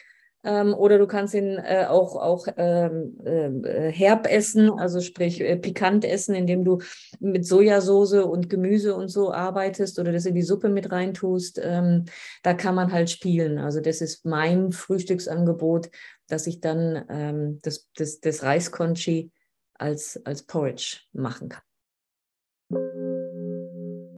[0.43, 5.57] Ähm, oder du kannst ihn äh, auch, auch ähm, äh, herb essen, also sprich äh,
[5.57, 6.79] pikant essen, indem du
[7.19, 11.59] mit Sojasauce und Gemüse und so arbeitest oder das in die Suppe mit reintust.
[11.61, 12.05] Ähm,
[12.43, 13.57] da kann man halt spielen.
[13.57, 15.89] Also das ist mein Frühstücksangebot,
[16.27, 19.31] dass ich dann ähm, das, das, das Reisconchi
[19.73, 21.66] als, als Porridge machen kann.
[22.69, 24.17] Wenn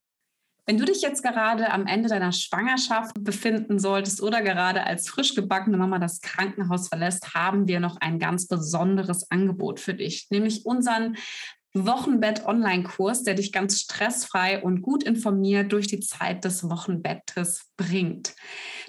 [0.78, 5.78] du dich jetzt gerade am Ende deiner Schwangerschaft befinden solltest oder gerade als frisch gebackene
[5.78, 11.18] Mama das Krankenhaus verlässt, haben wir noch ein ganz besonderes Angebot für dich, nämlich unseren
[11.74, 18.34] Wochenbett-Online-Kurs, der dich ganz stressfrei und gut informiert durch die Zeit des Wochenbettes bringt.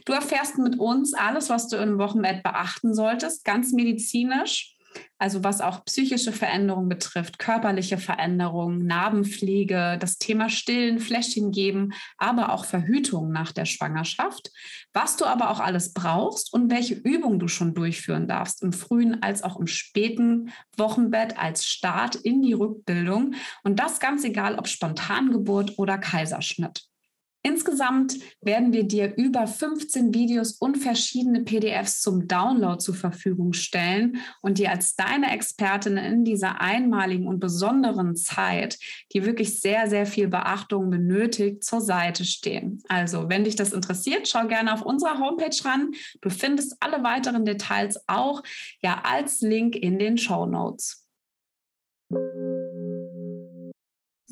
[0.06, 4.78] Du erfährst mit uns alles, was du im Wochenbett beachten solltest, ganz medizinisch
[5.18, 12.52] also was auch psychische Veränderungen betrifft, körperliche Veränderungen, Narbenpflege, das Thema Stillen, Fläschchen geben, aber
[12.52, 14.50] auch Verhütung nach der Schwangerschaft,
[14.92, 19.22] was du aber auch alles brauchst und welche Übungen du schon durchführen darfst im frühen
[19.22, 24.68] als auch im späten Wochenbett als Start in die Rückbildung und das ganz egal, ob
[24.68, 26.89] Spontangeburt oder Kaiserschnitt.
[27.42, 34.18] Insgesamt werden wir dir über 15 Videos und verschiedene PDFs zum Download zur Verfügung stellen
[34.42, 38.78] und dir als deine Expertin in dieser einmaligen und besonderen Zeit,
[39.14, 42.82] die wirklich sehr, sehr viel Beachtung benötigt, zur Seite stehen.
[42.88, 45.92] Also, wenn dich das interessiert, schau gerne auf unserer Homepage ran.
[46.20, 48.42] Du findest alle weiteren Details auch
[48.82, 51.06] ja als Link in den Show Notes.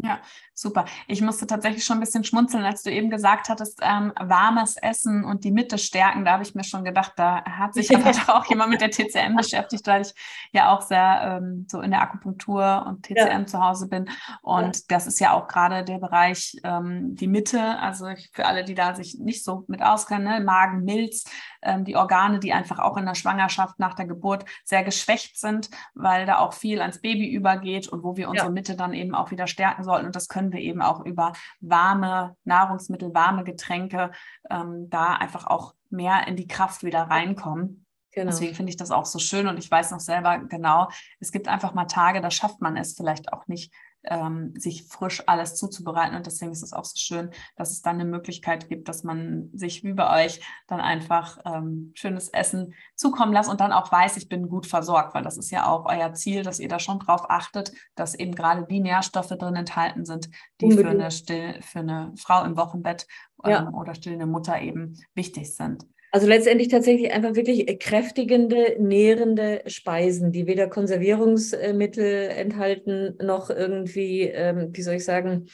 [0.02, 0.22] Ja,
[0.58, 0.84] super.
[1.06, 5.24] Ich musste tatsächlich schon ein bisschen schmunzeln, als du eben gesagt hattest, ähm, warmes Essen
[5.24, 6.24] und die Mitte stärken.
[6.24, 9.36] Da habe ich mir schon gedacht, da hat sich ja auch jemand mit der TCM
[9.36, 10.14] beschäftigt, weil ich
[10.52, 13.46] ja auch sehr ähm, so in der Akupunktur und TCM ja.
[13.46, 14.10] zu Hause bin.
[14.42, 14.82] Und ja.
[14.88, 17.78] das ist ja auch gerade der Bereich ähm, die Mitte.
[17.78, 20.40] Also für alle, die da sich nicht so mit auskennen, ne?
[20.40, 21.24] Magen, Milz,
[21.62, 25.70] ähm, die Organe, die einfach auch in der Schwangerschaft nach der Geburt sehr geschwächt sind,
[25.94, 28.52] weil da auch viel ans Baby übergeht und wo wir unsere ja.
[28.52, 30.06] Mitte dann eben auch wieder stärken sollten.
[30.06, 34.10] Und das können wir eben auch über warme Nahrungsmittel, warme Getränke
[34.50, 37.86] ähm, da einfach auch mehr in die Kraft wieder reinkommen.
[38.12, 38.30] Genau.
[38.30, 40.88] Deswegen finde ich das auch so schön und ich weiß noch selber genau,
[41.20, 43.72] es gibt einfach mal Tage, da schafft man es vielleicht auch nicht,
[44.04, 46.16] ähm, sich frisch alles zuzubereiten.
[46.16, 49.50] Und deswegen ist es auch so schön, dass es dann eine Möglichkeit gibt, dass man
[49.52, 54.16] sich wie bei euch dann einfach ähm, schönes Essen zukommen lässt und dann auch weiß,
[54.16, 56.98] ich bin gut versorgt, weil das ist ja auch euer Ziel, dass ihr da schon
[56.98, 60.30] drauf achtet, dass eben gerade die Nährstoffe drin enthalten sind,
[60.60, 63.06] die für eine, Still, für eine Frau im Wochenbett
[63.44, 63.70] ähm, ja.
[63.70, 65.86] oder stillende Mutter eben wichtig sind.
[66.10, 74.70] Also letztendlich tatsächlich einfach wirklich kräftigende, nährende Speisen, die weder Konservierungsmittel enthalten noch irgendwie, ähm,
[74.72, 75.48] wie soll ich sagen,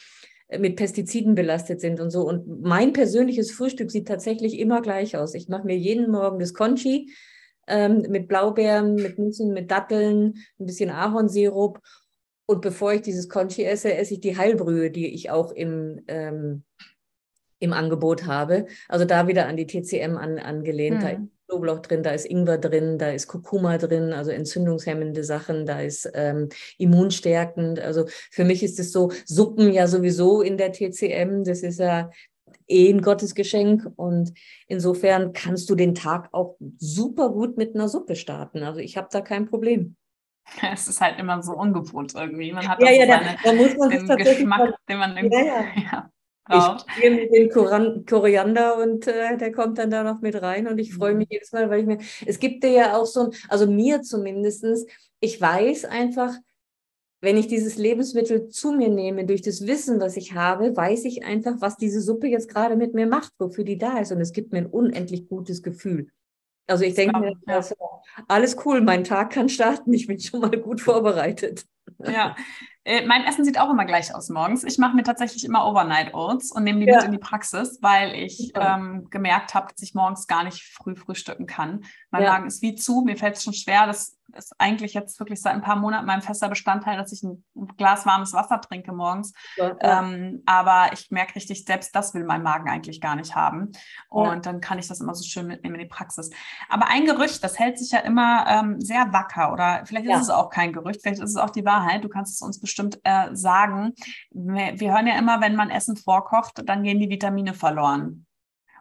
[0.57, 2.21] mit Pestiziden belastet sind und so.
[2.21, 5.33] Und mein persönliches Frühstück sieht tatsächlich immer gleich aus.
[5.33, 7.11] Ich mache mir jeden Morgen das Conchi
[7.67, 11.79] ähm, mit Blaubeeren, mit Nüssen, mit Datteln, ein bisschen Ahornsirup.
[12.45, 16.63] Und bevor ich dieses Conchi esse, esse ich die Heilbrühe, die ich auch im, ähm,
[17.59, 18.67] im Angebot habe.
[18.87, 21.01] Also da wieder an die TCM an, angelehnt.
[21.01, 21.01] Hm.
[21.01, 25.65] Da ist Knoblauch drin, da ist Ingwer drin, da ist Kurkuma drin, also entzündungshemmende Sachen,
[25.65, 27.79] da ist ähm, immunstärkend.
[27.79, 32.09] Also für mich ist es so, Suppen ja sowieso in der TCM, das ist ja
[32.67, 34.33] eh ein Gottesgeschenk und
[34.67, 38.63] insofern kannst du den Tag auch super gut mit einer Suppe starten.
[38.63, 39.95] Also ich habe da kein Problem.
[40.73, 42.51] Es ist halt immer so ungewohnt irgendwie.
[42.51, 45.43] Man hat ja, ja, seine, da, da, muss man den Geschmack, den man irgendwie, ja,
[45.75, 45.81] ja.
[45.91, 46.09] ja
[46.47, 50.77] Ich nehme den Koran Koriander und äh, der kommt dann da noch mit rein und
[50.77, 51.19] ich freue mhm.
[51.19, 54.85] mich jedes Mal, weil ich mir, es gibt ja auch so ein, also mir zumindestens,
[55.19, 56.35] ich weiß einfach,
[57.21, 61.25] wenn ich dieses Lebensmittel zu mir nehme, durch das Wissen, was ich habe, weiß ich
[61.25, 64.11] einfach, was diese Suppe jetzt gerade mit mir macht, wofür die da ist.
[64.11, 66.09] Und es gibt mir ein unendlich gutes Gefühl.
[66.67, 67.61] Also ich denke, mir, ja.
[68.27, 71.65] alles cool, mein Tag kann starten, ich bin schon mal gut vorbereitet.
[72.03, 72.35] Ja,
[73.07, 74.63] mein Essen sieht auch immer gleich aus morgens.
[74.63, 76.97] Ich mache mir tatsächlich immer Overnight Oats und nehme die ja.
[76.97, 80.95] mit in die Praxis, weil ich ähm, gemerkt habe, dass ich morgens gar nicht früh
[80.95, 81.83] frühstücken kann.
[82.11, 82.33] Mein ja.
[82.33, 85.53] Magen ist wie zu, mir fällt es schon schwer, das ist eigentlich jetzt wirklich seit
[85.53, 87.43] ein paar Monaten mein fester Bestandteil, dass ich ein
[87.77, 89.33] Glas warmes Wasser trinke morgens.
[89.57, 93.71] Ja, ähm, aber ich merke richtig, selbst das will mein Magen eigentlich gar nicht haben.
[94.09, 94.39] Und ja.
[94.39, 96.29] dann kann ich das immer so schön mitnehmen in die Praxis.
[96.69, 99.53] Aber ein Gerücht, das hält sich ja immer ähm, sehr wacker.
[99.53, 102.03] Oder vielleicht ist es auch kein Gerücht, vielleicht ist es auch die Wahrheit.
[102.03, 103.93] Du kannst es uns bestimmt äh, sagen.
[104.31, 108.25] Wir, wir hören ja immer, wenn man Essen vorkocht, dann gehen die Vitamine verloren.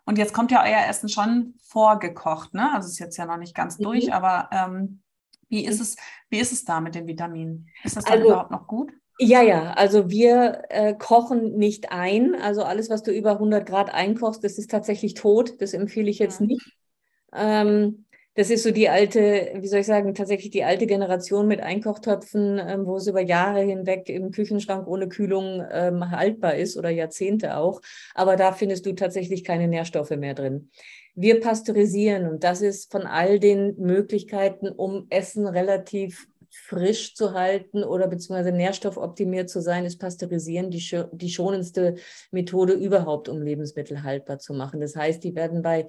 [0.06, 2.72] Und jetzt kommt ja euer Essen schon vorgekocht, ne?
[2.74, 3.84] Also ist jetzt ja noch nicht ganz mhm.
[3.84, 5.02] durch, aber ähm,
[5.48, 5.96] wie ist es,
[6.30, 7.68] wie ist es da mit den Vitaminen?
[7.82, 8.92] Ist das dann also, überhaupt noch gut?
[9.18, 12.34] Ja, ja, also wir äh, kochen nicht ein.
[12.34, 15.60] Also alles, was du über 100 Grad einkochst, das ist tatsächlich tot.
[15.60, 16.46] Das empfehle ich jetzt ja.
[16.46, 16.72] nicht.
[17.32, 21.60] Ähm, das ist so die alte, wie soll ich sagen, tatsächlich die alte Generation mit
[21.60, 26.90] Einkochtöpfen, ähm, wo es über Jahre hinweg im Küchenschrank ohne Kühlung ähm, haltbar ist oder
[26.90, 27.80] Jahrzehnte auch.
[28.14, 30.70] Aber da findest du tatsächlich keine Nährstoffe mehr drin.
[31.14, 37.82] Wir pasteurisieren und das ist von all den Möglichkeiten, um Essen relativ frisch zu halten
[37.82, 41.96] oder beziehungsweise nährstoffoptimiert zu sein, ist Pasteurisieren die, die schonendste
[42.30, 44.80] Methode überhaupt, um Lebensmittel haltbar zu machen.
[44.80, 45.88] Das heißt, die werden bei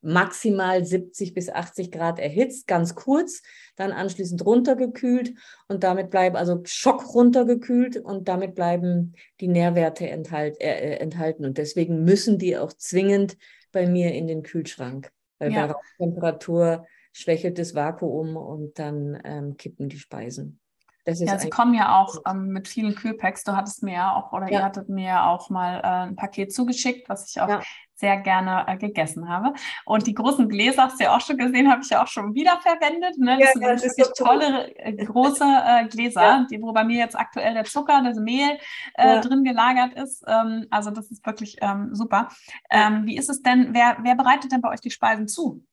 [0.00, 3.42] maximal 70 bis 80 Grad erhitzt, ganz kurz,
[3.76, 5.34] dann anschließend runtergekühlt
[5.68, 11.44] und damit bleiben, also Schock runtergekühlt und damit bleiben die Nährwerte enthalt, äh, äh enthalten.
[11.44, 13.36] Und deswegen müssen die auch zwingend
[13.76, 15.66] bei mir in den Kühlschrank, weil ja.
[15.66, 20.60] bei Raumtemperatur schwächelt das Vakuum und dann ähm, kippen die Speisen.
[21.06, 23.44] Ja, sie kommen ja auch ähm, mit vielen Kühlpacks.
[23.44, 24.58] Du hattest mir ja auch, oder ja.
[24.58, 27.60] ihr hattet mir ja auch mal äh, ein Paket zugeschickt, was ich auch ja.
[27.94, 29.52] sehr gerne äh, gegessen habe.
[29.84, 32.34] Und die großen Gläser, hast du ja auch schon gesehen, habe ich ja auch schon
[32.34, 33.18] wieder verwendet.
[33.18, 33.38] Ne?
[33.38, 37.16] Das ja, sind wirklich so tolle, äh, große äh, Gläser, die, wo bei mir jetzt
[37.16, 38.58] aktuell der Zucker, das Mehl
[38.94, 40.24] äh, drin gelagert ist.
[40.26, 42.28] Ähm, also das ist wirklich ähm, super.
[42.70, 45.64] Ähm, wie ist es denn, wer, wer bereitet denn bei euch die Speisen zu?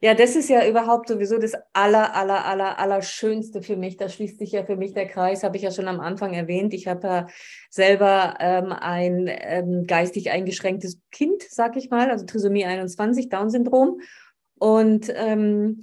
[0.00, 3.96] Ja, das ist ja überhaupt sowieso das aller, aller, aller, aller Schönste für mich.
[3.96, 6.72] Da schließt sich ja für mich der Kreis, habe ich ja schon am Anfang erwähnt.
[6.74, 7.26] Ich habe ja
[7.68, 14.00] selber ähm, ein ähm, geistig eingeschränktes Kind, sag ich mal, also Trisomie 21, Down-Syndrom.
[14.58, 15.82] Und ähm,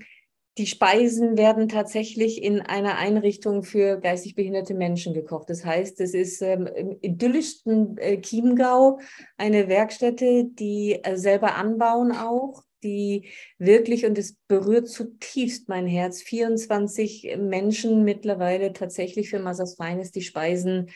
[0.57, 5.49] die Speisen werden tatsächlich in einer Einrichtung für geistig behinderte Menschen gekocht.
[5.49, 8.99] Das heißt, es ist ähm, im idyllischsten äh, Chiemgau
[9.38, 16.21] eine Werkstätte, die äh, selber anbauen auch die wirklich, und es berührt zutiefst mein Herz,
[16.21, 20.89] 24 Menschen mittlerweile tatsächlich für Massas Feines die Speisen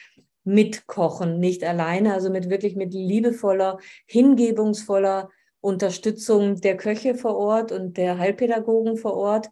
[0.43, 7.97] mitkochen, nicht alleine, also mit wirklich mit liebevoller, hingebungsvoller Unterstützung der Köche vor Ort und
[7.97, 9.49] der Heilpädagogen vor Ort.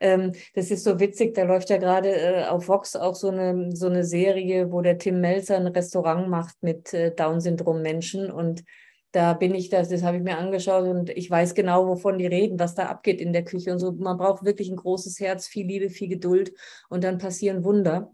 [0.00, 3.76] Ähm, das ist so witzig, da läuft ja gerade äh, auf Vox auch so eine,
[3.76, 8.64] so eine Serie, wo der Tim Melzer ein Restaurant macht mit äh, Down-Syndrom-Menschen und
[9.12, 12.26] da bin ich, das, das habe ich mir angeschaut und ich weiß genau, wovon die
[12.26, 13.92] reden, was da abgeht in der Küche und so.
[13.92, 16.52] Man braucht wirklich ein großes Herz, viel Liebe, viel Geduld
[16.88, 18.12] und dann passieren Wunder.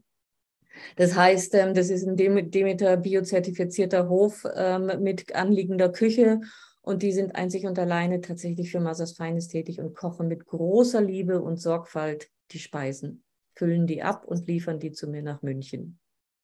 [0.97, 6.41] Das heißt, ähm, das ist ein Demeter biozertifizierter Hof ähm, mit anliegender Küche
[6.81, 11.01] und die sind einzig und alleine tatsächlich für Massas Feines tätig und kochen mit großer
[11.01, 15.99] Liebe und Sorgfalt die Speisen, füllen die ab und liefern die zu mir nach München.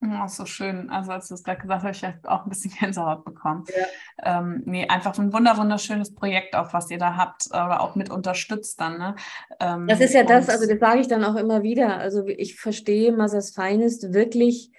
[0.05, 0.91] Oh, so schön.
[0.91, 3.65] Also als du es gerade gesagt hast, habe ich auch ein bisschen Gänsehaut bekommen.
[3.69, 4.41] Ja.
[4.41, 8.11] Ähm, nee, einfach ein wunder wunderschönes Projekt, auch was ihr da habt, oder auch mit
[8.11, 8.99] unterstützt dann.
[8.99, 9.15] Ne?
[9.61, 11.99] Ähm, das ist ja das, also das sage ich dann auch immer wieder.
[11.99, 14.73] Also ich verstehe Mothers Finest wirklich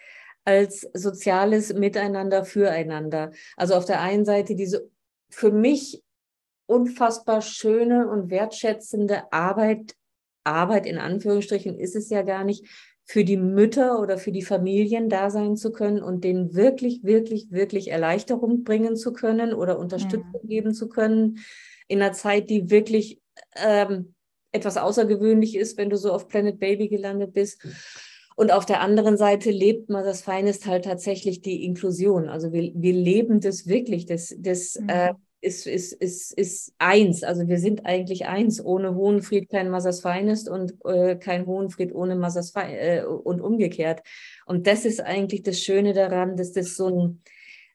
[0.44, 3.32] als soziales Miteinander füreinander.
[3.56, 4.90] Also auf der einen Seite diese
[5.30, 6.04] für mich
[6.66, 9.96] unfassbar schöne und wertschätzende Arbeit,
[10.44, 12.66] Arbeit in Anführungsstrichen ist es ja gar nicht,
[13.06, 17.52] für die Mütter oder für die Familien da sein zu können und denen wirklich, wirklich,
[17.52, 20.48] wirklich Erleichterung bringen zu können oder Unterstützung mhm.
[20.48, 21.40] geben zu können
[21.88, 23.22] in einer Zeit, die wirklich
[23.56, 24.14] ähm,
[24.52, 27.66] etwas außergewöhnlich ist, wenn du so auf Planet Baby gelandet bist.
[28.36, 32.30] Und auf der anderen Seite lebt man das Feinest halt tatsächlich die Inklusion.
[32.30, 34.90] Also wir, wir leben das wirklich, das, das mhm.
[34.90, 37.24] äh, ist, ist, ist, ist eins.
[37.24, 38.64] Also wir sind eigentlich eins.
[38.64, 44.02] Ohne Hohenfried kein Massas Feinest und äh, kein Hohenfried ohne Massas Feinest äh, und umgekehrt.
[44.46, 47.22] Und das ist eigentlich das Schöne daran, dass das so ein,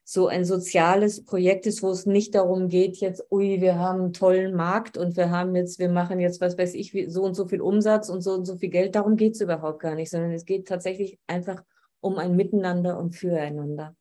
[0.02, 4.12] so ein soziales Projekt ist, wo es nicht darum geht, jetzt, ui, wir haben einen
[4.14, 7.46] tollen Markt und wir haben jetzt, wir machen jetzt, was weiß ich, so und so
[7.46, 8.94] viel Umsatz und so und so viel Geld.
[8.94, 11.62] Darum geht es überhaupt gar nicht, sondern es geht tatsächlich einfach
[12.00, 13.94] um ein Miteinander und Füreinander.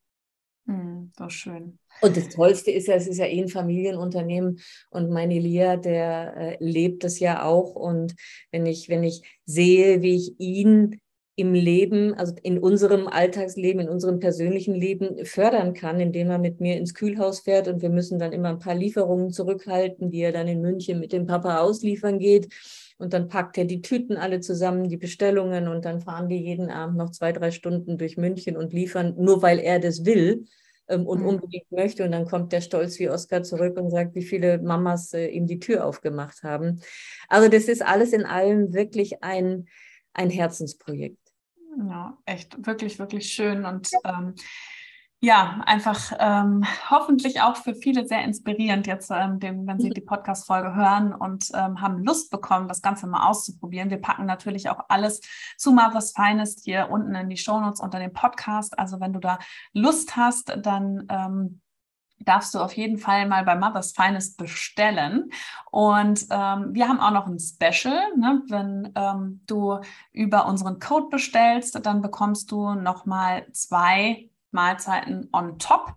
[1.17, 1.79] So schön.
[2.01, 6.35] Und das Tollste ist ja, es ist ja eh ein Familienunternehmen und mein Elia, der
[6.35, 7.73] äh, lebt das ja auch.
[7.75, 8.15] Und
[8.51, 10.99] wenn ich, wenn ich sehe, wie ich ihn
[11.37, 16.59] im Leben, also in unserem Alltagsleben, in unserem persönlichen Leben fördern kann, indem er mit
[16.59, 20.31] mir ins Kühlhaus fährt und wir müssen dann immer ein paar Lieferungen zurückhalten, die er
[20.31, 22.49] dann in München mit dem Papa ausliefern geht.
[22.97, 26.71] Und dann packt er die Tüten alle zusammen, die Bestellungen und dann fahren die jeden
[26.71, 30.45] Abend noch zwei, drei Stunden durch München und liefern, nur weil er das will
[30.87, 31.27] ähm, und mhm.
[31.27, 32.03] unbedingt möchte.
[32.03, 35.45] Und dann kommt der Stolz wie Oskar zurück und sagt, wie viele Mamas äh, ihm
[35.45, 36.81] die Tür aufgemacht haben.
[37.27, 39.67] Also das ist alles in allem wirklich ein,
[40.13, 41.19] ein Herzensprojekt.
[41.87, 43.63] Ja, echt wirklich, wirklich schön.
[43.63, 44.33] Und ähm,
[45.19, 50.01] ja, einfach ähm, hoffentlich auch für viele sehr inspirierend jetzt, ähm, dem, wenn Sie die
[50.01, 53.89] Podcast-Folge hören und ähm, haben Lust bekommen, das Ganze mal auszuprobieren.
[53.89, 55.21] Wir packen natürlich auch alles
[55.57, 58.77] zu Mother's Finest hier unten in die Shownotes unter dem Podcast.
[58.77, 59.39] Also wenn du da
[59.73, 61.61] Lust hast, dann ähm,
[62.19, 65.31] darfst du auf jeden Fall mal bei Mother's Finest bestellen.
[65.71, 68.15] Und ähm, wir haben auch noch ein Special.
[68.17, 68.43] Ne?
[68.49, 69.79] Wenn ähm, du
[70.11, 75.93] über unseren Code bestellst, dann bekommst du nochmal zwei Mahlzeiten on top.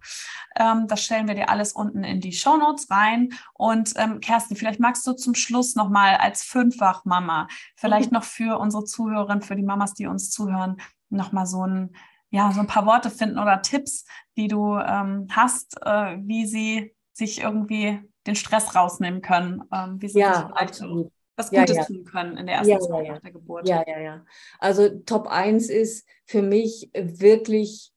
[0.56, 3.30] Ähm, das stellen wir dir alles unten in die Show Notes rein.
[3.54, 8.18] Und ähm, Kerstin, vielleicht magst du zum Schluss nochmal als Fünffach-Mama, vielleicht mhm.
[8.18, 10.76] noch für unsere Zuhörerinnen, für die Mamas, die uns zuhören,
[11.08, 11.96] nochmal so ein,
[12.28, 14.04] ja, so ein paar Worte finden oder Tipps,
[14.36, 20.08] die du ähm, hast, äh, wie sie sich irgendwie den Stress rausnehmen können, ähm, wie
[20.08, 21.84] sie ja, absolut was Gutes ja, ja.
[21.86, 23.68] tun können in der ersten ja, Zeit nach der Geburt.
[23.68, 24.24] Ja, ja, ja.
[24.58, 27.92] Also Top 1 ist für mich wirklich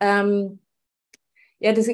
[0.00, 0.60] ähm,
[1.64, 1.88] ja, das,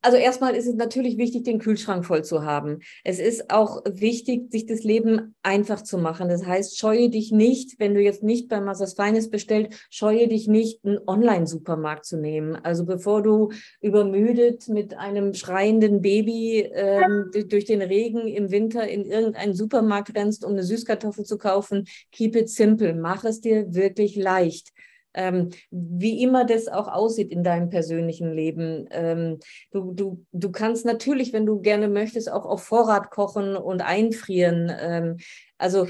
[0.00, 2.78] also erstmal ist es natürlich wichtig, den Kühlschrank voll zu haben.
[3.04, 6.30] Es ist auch wichtig, sich das Leben einfach zu machen.
[6.30, 10.48] Das heißt, scheue dich nicht, wenn du jetzt nicht bei Massas Feines bestellt, scheue dich
[10.48, 12.56] nicht, einen Online-Supermarkt zu nehmen.
[12.56, 13.50] Also bevor du
[13.82, 20.46] übermüdet mit einem schreienden Baby ähm, durch den Regen im Winter in irgendeinen Supermarkt rennst,
[20.46, 22.94] um eine Süßkartoffel zu kaufen, keep it simple.
[22.94, 24.72] Mach es dir wirklich leicht
[25.14, 28.88] ähm, wie immer das auch aussieht in deinem persönlichen Leben.
[28.90, 29.38] Ähm,
[29.70, 34.72] du, du, du kannst natürlich, wenn du gerne möchtest, auch auf Vorrat kochen und einfrieren.
[34.78, 35.16] Ähm,
[35.58, 35.86] also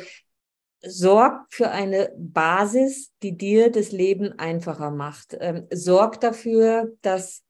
[0.84, 5.36] sorg für eine Basis, die dir das Leben einfacher macht.
[5.40, 7.44] Ähm, sorg dafür, dass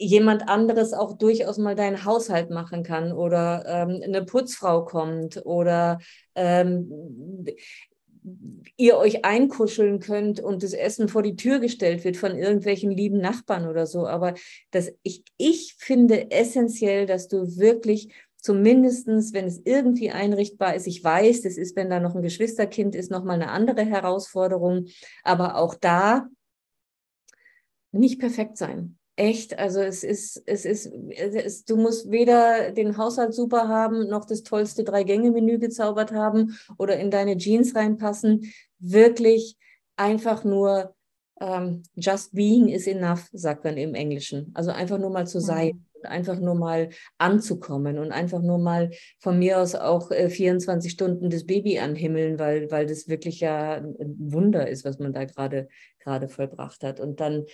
[0.00, 5.98] jemand anderes auch durchaus mal deinen Haushalt machen kann oder ähm, eine Putzfrau kommt oder
[6.34, 7.44] ähm,
[8.76, 13.18] ihr euch einkuscheln könnt und das Essen vor die Tür gestellt wird von irgendwelchen lieben
[13.18, 14.06] Nachbarn oder so.
[14.06, 14.34] Aber
[14.70, 21.02] das, ich, ich finde essentiell, dass du wirklich zumindestens, wenn es irgendwie einrichtbar ist, ich
[21.02, 24.86] weiß, das ist, wenn da noch ein Geschwisterkind ist, nochmal eine andere Herausforderung,
[25.22, 26.28] aber auch da
[27.92, 29.58] nicht perfekt sein echt.
[29.58, 34.24] Also es ist, es ist, es ist, du musst weder den Haushalt super haben, noch
[34.24, 38.50] das tollste Drei-Gänge-Menü gezaubert haben oder in deine Jeans reinpassen.
[38.78, 39.58] Wirklich
[39.96, 40.94] einfach nur
[41.38, 44.50] ähm, just being is enough, sagt man im Englischen.
[44.54, 45.44] Also einfach nur mal zu mhm.
[45.44, 45.86] sein.
[46.02, 51.28] Einfach nur mal anzukommen und einfach nur mal von mir aus auch äh, 24 Stunden
[51.28, 55.68] das Baby anhimmeln, weil, weil das wirklich ja ein Wunder ist, was man da gerade
[55.98, 57.00] gerade vollbracht hat.
[57.00, 57.44] Und dann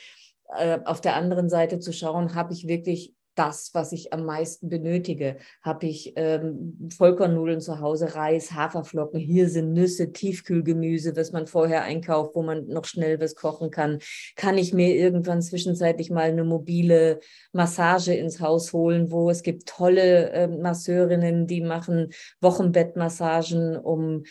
[0.57, 4.69] äh, auf der anderen Seite zu schauen, habe ich wirklich das, was ich am meisten
[4.69, 5.37] benötige?
[5.63, 11.83] Habe ich ähm, Vollkornnudeln zu Hause, Reis, Haferflocken, hier sind Nüsse, Tiefkühlgemüse, was man vorher
[11.83, 13.99] einkauft, wo man noch schnell was kochen kann?
[14.37, 17.21] Kann ich mir irgendwann zwischenzeitlich mal eine mobile
[17.53, 24.25] Massage ins Haus holen, wo es gibt tolle äh, Masseurinnen, die machen Wochenbettmassagen, um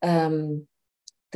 [0.00, 0.66] ähm,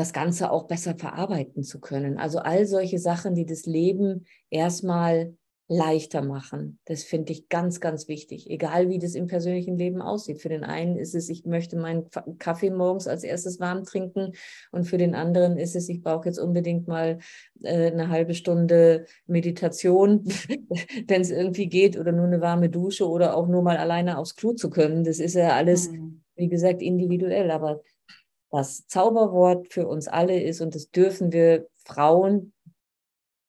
[0.00, 2.18] das Ganze auch besser verarbeiten zu können.
[2.18, 5.34] Also all solche Sachen, die das Leben erstmal
[5.68, 6.80] leichter machen.
[6.86, 8.50] Das finde ich ganz, ganz wichtig.
[8.50, 10.40] Egal wie das im persönlichen Leben aussieht.
[10.40, 14.32] Für den einen ist es, ich möchte meinen Kaffee morgens als erstes warm trinken
[14.72, 17.18] und für den anderen ist es, ich brauche jetzt unbedingt mal
[17.62, 20.24] äh, eine halbe Stunde Meditation,
[21.06, 24.34] wenn es irgendwie geht oder nur eine warme Dusche oder auch nur mal alleine aufs
[24.34, 25.04] Klo zu können.
[25.04, 26.22] Das ist ja alles, mhm.
[26.34, 27.52] wie gesagt, individuell.
[27.52, 27.82] Aber
[28.50, 32.52] das Zauberwort für uns alle ist und das dürfen wir Frauen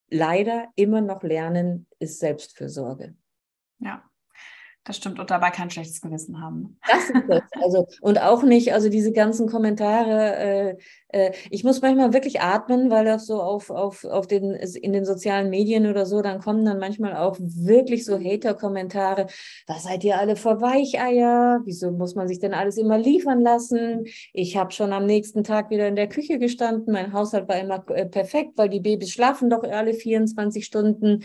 [0.09, 3.15] leider immer noch lernen, ist Selbstfürsorge.
[3.79, 4.03] Ja.
[4.83, 6.79] Das stimmt und dabei kein schlechtes Gewissen haben.
[6.87, 7.41] Das ist das.
[7.63, 10.75] Also, und auch nicht, also diese ganzen Kommentare, äh,
[11.09, 15.05] äh, ich muss manchmal wirklich atmen, weil das so auf, auf, auf den, in den
[15.05, 19.27] sozialen Medien oder so, dann kommen dann manchmal auch wirklich so Hater-Kommentare.
[19.67, 21.61] Was seid ihr alle vor Weicheier?
[21.65, 24.05] Wieso muss man sich denn alles immer liefern lassen?
[24.33, 26.93] Ich habe schon am nächsten Tag wieder in der Küche gestanden.
[26.93, 31.23] Mein Haushalt war immer äh, perfekt, weil die Babys schlafen doch alle 24 Stunden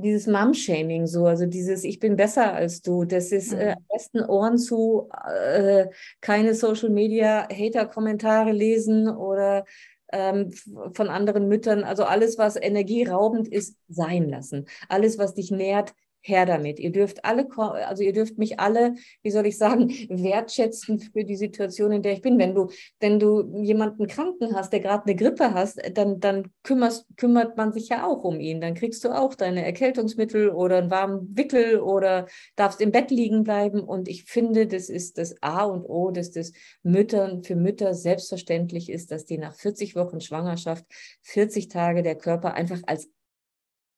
[0.00, 3.72] dieses Mom-Shaming so, also dieses Ich bin besser als du, das ist äh, mhm.
[3.72, 5.86] am besten Ohren zu, äh,
[6.20, 9.64] keine Social Media Hater-Kommentare lesen oder
[10.12, 10.52] ähm,
[10.94, 14.66] von anderen Müttern, also alles, was energieraubend ist, sein lassen.
[14.88, 15.94] Alles, was dich nährt,
[16.26, 16.80] her damit.
[16.80, 17.46] Ihr dürft alle,
[17.86, 22.12] also ihr dürft mich alle, wie soll ich sagen, wertschätzen für die Situation, in der
[22.12, 22.38] ich bin.
[22.38, 22.68] Wenn du,
[23.00, 27.72] wenn du jemanden Kranken hast, der gerade eine Grippe hast, dann, dann kümmerst, kümmert man
[27.72, 28.60] sich ja auch um ihn.
[28.60, 33.44] Dann kriegst du auch deine Erkältungsmittel oder einen warmen Wickel oder darfst im Bett liegen
[33.44, 33.80] bleiben.
[33.80, 36.52] Und ich finde, das ist das A und O, dass das
[36.82, 40.84] Müttern für Mütter selbstverständlich ist, dass die nach 40 Wochen Schwangerschaft
[41.22, 43.08] 40 Tage der Körper einfach als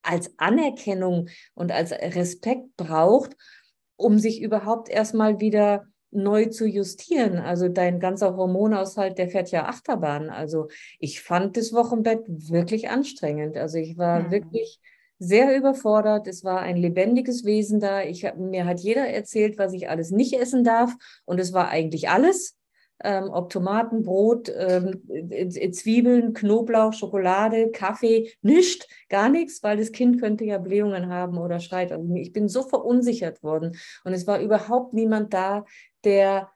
[0.03, 3.36] als Anerkennung und als Respekt braucht,
[3.96, 7.38] um sich überhaupt erstmal wieder neu zu justieren.
[7.38, 10.30] Also dein ganzer Hormonaushalt, der fährt ja Achterbahn.
[10.30, 10.68] Also
[10.99, 13.57] ich fand das Wochenbett wirklich anstrengend.
[13.57, 14.30] Also ich war mhm.
[14.30, 14.80] wirklich
[15.18, 16.26] sehr überfordert.
[16.28, 18.03] Es war ein lebendiges Wesen da.
[18.03, 20.94] Ich mir hat jeder erzählt, was ich alles nicht essen darf.
[21.24, 22.57] Und es war eigentlich alles
[23.05, 25.03] ähm, ob Tomaten, Brot, ähm,
[25.72, 31.61] Zwiebeln, Knoblauch, Schokolade, Kaffee, nichts, gar nichts, weil das Kind könnte ja Blähungen haben oder
[31.61, 31.92] schreit.
[31.92, 35.64] Also ich bin so verunsichert worden und es war überhaupt niemand da,
[36.05, 36.51] der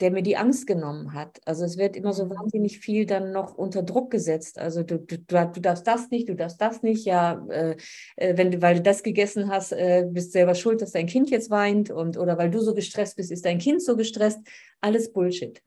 [0.00, 1.40] der mir die Angst genommen hat.
[1.44, 2.30] Also es wird immer so mhm.
[2.30, 4.58] wahnsinnig viel dann noch unter Druck gesetzt.
[4.58, 7.76] Also du, du, du darfst das nicht, du darfst das nicht, ja, äh,
[8.16, 11.30] äh, wenn du, weil du das gegessen hast, äh, bist selber schuld, dass dein Kind
[11.30, 14.40] jetzt weint und oder weil du so gestresst bist, ist dein Kind so gestresst.
[14.80, 15.62] Alles Bullshit.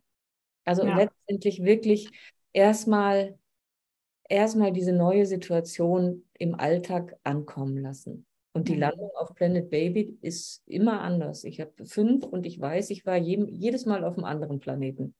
[0.65, 0.95] Also ja.
[0.95, 2.09] letztendlich wirklich
[2.53, 3.37] erstmal
[4.29, 8.25] erstmal diese neue Situation im Alltag ankommen lassen.
[8.53, 8.79] Und die mhm.
[8.79, 11.43] Landung auf Planet Baby ist immer anders.
[11.43, 15.13] Ich habe fünf und ich weiß, ich war jedem, jedes Mal auf einem anderen Planeten.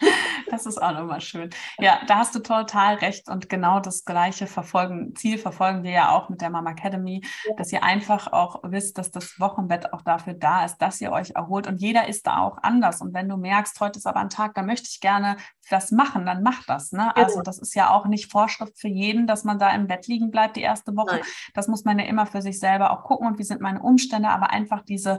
[0.50, 1.48] Das ist auch nochmal schön.
[1.78, 6.10] Ja, da hast du total recht und genau das gleiche verfolgen, Ziel verfolgen wir ja
[6.10, 7.54] auch mit der Mama Academy, ja.
[7.56, 11.30] dass ihr einfach auch wisst, dass das Wochenbett auch dafür da ist, dass ihr euch
[11.30, 14.28] erholt und jeder ist da auch anders und wenn du merkst, heute ist aber ein
[14.28, 15.36] Tag, da möchte ich gerne
[15.70, 16.92] das machen, dann mach das.
[16.92, 17.10] Ne?
[17.14, 17.26] Genau.
[17.26, 20.30] Also das ist ja auch nicht Vorschrift für jeden, dass man da im Bett liegen
[20.30, 21.16] bleibt die erste Woche.
[21.16, 21.24] Nein.
[21.54, 24.28] Das muss man ja immer für sich selber auch gucken und wie sind meine Umstände,
[24.28, 25.18] aber einfach diese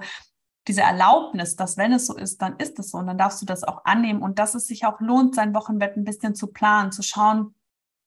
[0.67, 2.97] diese Erlaubnis, dass wenn es so ist, dann ist es so.
[2.97, 4.21] Und dann darfst du das auch annehmen.
[4.21, 7.53] Und dass es sich auch lohnt, sein Wochenbett ein bisschen zu planen, zu schauen,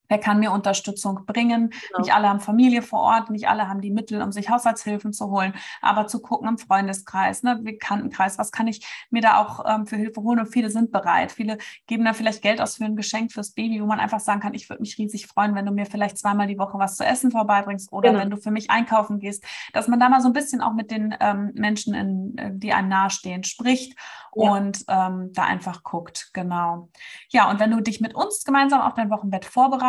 [0.09, 1.71] Wer kann mir Unterstützung bringen?
[1.71, 2.01] Genau.
[2.01, 5.31] Nicht alle haben Familie vor Ort, nicht alle haben die Mittel, um sich Haushaltshilfen zu
[5.31, 9.87] holen, aber zu gucken im Freundeskreis, ne, Bekanntenkreis, was kann ich mir da auch ähm,
[9.87, 10.41] für Hilfe holen?
[10.41, 11.33] Und viele sind bereit.
[11.33, 14.41] Viele geben da vielleicht Geld aus für ein Geschenk fürs Baby, wo man einfach sagen
[14.41, 17.05] kann, ich würde mich riesig freuen, wenn du mir vielleicht zweimal die Woche was zu
[17.05, 18.23] essen vorbeibringst oder genau.
[18.23, 20.91] wenn du für mich einkaufen gehst, dass man da mal so ein bisschen auch mit
[20.91, 23.97] den ähm, Menschen, in, äh, die einem nahestehen, spricht
[24.35, 24.51] ja.
[24.53, 26.31] und ähm, da einfach guckt.
[26.33, 26.89] Genau.
[27.31, 29.45] Ja, und wenn du dich mit uns gemeinsam auf dein Wochenbett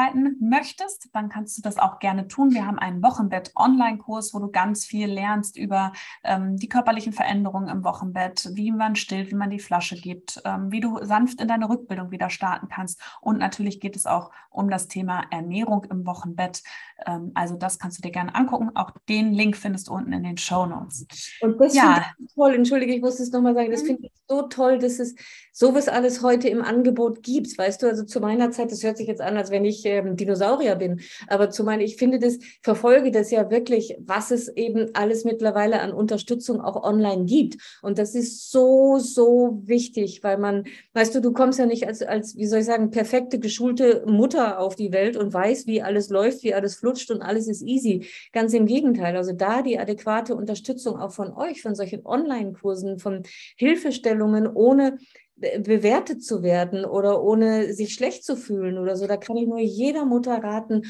[0.07, 2.53] vorbereiten möchtest, dann kannst du das auch gerne tun.
[2.53, 5.93] Wir haben einen Wochenbett-Online-Kurs, wo du ganz viel lernst über
[6.23, 10.71] ähm, die körperlichen Veränderungen im Wochenbett, wie man stillt, wie man die Flasche gibt, ähm,
[10.71, 13.01] wie du sanft in deine Rückbildung wieder starten kannst.
[13.21, 16.63] Und natürlich geht es auch um das Thema Ernährung im Wochenbett.
[17.05, 18.71] Ähm, also das kannst du dir gerne angucken.
[18.75, 21.05] Auch den Link findest du unten in den Show Notes.
[21.41, 22.05] Und das ja.
[22.35, 22.55] toll.
[22.55, 23.71] Entschuldige, ich muss es nochmal sagen.
[23.71, 23.87] Das mhm.
[23.87, 25.15] finde ich so toll, dass es
[25.51, 27.57] sowas alles heute im Angebot gibt.
[27.57, 30.15] Weißt du, also zu meiner Zeit, das hört sich jetzt an, als wenn ich ähm,
[30.15, 31.01] Dinosaurier bin.
[31.27, 35.81] Aber zu meinen, ich finde das, verfolge das ja wirklich, was es eben alles mittlerweile
[35.81, 37.57] an Unterstützung auch online gibt.
[37.81, 42.01] Und das ist so, so wichtig, weil man, weißt du, du kommst ja nicht als,
[42.01, 46.09] als, wie soll ich sagen, perfekte, geschulte Mutter auf die Welt und weißt, wie alles
[46.09, 48.05] läuft, wie alles flutscht und alles ist easy.
[48.33, 49.15] Ganz im Gegenteil.
[49.15, 53.23] Also da die adäquate Unterstützung auch von euch, von solchen Online-Kursen, von
[53.55, 54.97] Hilfestellungen, ohne
[55.37, 59.07] bewertet zu werden oder ohne sich schlecht zu fühlen oder so.
[59.07, 60.83] Da kann ich nur jeder Mutter raten,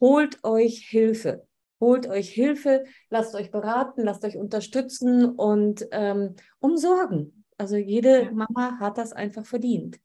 [0.00, 1.46] holt euch Hilfe.
[1.78, 7.44] Holt euch Hilfe, lasst euch beraten, lasst euch unterstützen und ähm, umsorgen.
[7.58, 9.98] Also jede Mama hat das einfach verdient.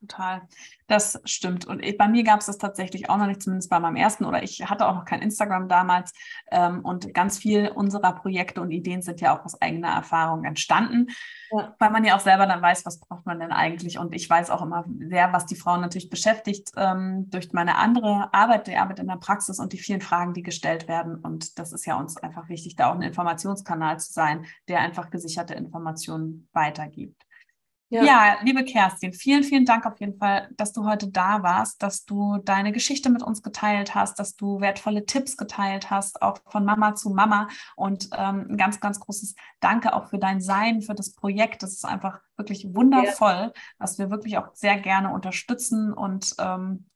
[0.00, 0.42] Total.
[0.86, 1.66] Das stimmt.
[1.66, 4.24] Und ich, bei mir gab es das tatsächlich auch noch nicht, zumindest bei meinem ersten,
[4.24, 6.12] oder ich hatte auch noch kein Instagram damals.
[6.52, 11.08] Ähm, und ganz viel unserer Projekte und Ideen sind ja auch aus eigener Erfahrung entstanden,
[11.50, 11.74] ja.
[11.80, 13.98] weil man ja auch selber dann weiß, was braucht man denn eigentlich.
[13.98, 18.32] Und ich weiß auch immer sehr, was die Frauen natürlich beschäftigt ähm, durch meine andere
[18.32, 21.16] Arbeit, die Arbeit in der Praxis und die vielen Fragen, die gestellt werden.
[21.16, 25.10] Und das ist ja uns einfach wichtig, da auch ein Informationskanal zu sein, der einfach
[25.10, 27.27] gesicherte Informationen weitergibt.
[27.90, 28.04] Ja.
[28.04, 28.36] ja.
[28.42, 32.38] liebe Kerstin, vielen, vielen Dank auf jeden Fall, dass du heute da warst, dass du
[32.38, 36.94] deine Geschichte mit uns geteilt hast, dass du wertvolle Tipps geteilt hast, auch von Mama
[36.94, 37.48] zu Mama.
[37.76, 41.62] Und ähm, ein ganz, ganz großes Danke auch für dein Sein, für das Projekt.
[41.62, 43.52] Das ist einfach wirklich wundervoll, ja.
[43.78, 46.86] was wir wirklich auch sehr gerne unterstützen und ähm,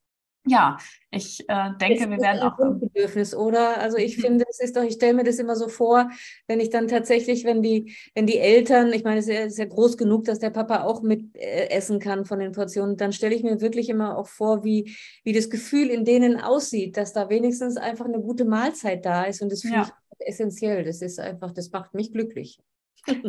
[0.45, 0.77] ja,
[1.11, 2.57] ich äh, denke, wir werden auch.
[2.57, 3.81] Bedürfnis, oder?
[3.81, 4.23] Also ich mhm.
[4.23, 6.11] finde, es ist doch, ich stelle mir das immer so vor,
[6.49, 9.97] wenn ich dann tatsächlich, wenn die, wenn die Eltern, ich meine, es ist ja groß
[9.97, 13.45] genug, dass der Papa auch mit äh, essen kann von den Portionen, dann stelle ich
[13.45, 17.77] mir wirklich immer auch vor, wie, wie das Gefühl in denen aussieht, dass da wenigstens
[17.77, 19.43] einfach eine gute Mahlzeit da ist.
[19.43, 19.83] Und das finde ja.
[20.19, 20.85] ich essentiell.
[20.85, 22.59] Das ist einfach, das macht mich glücklich.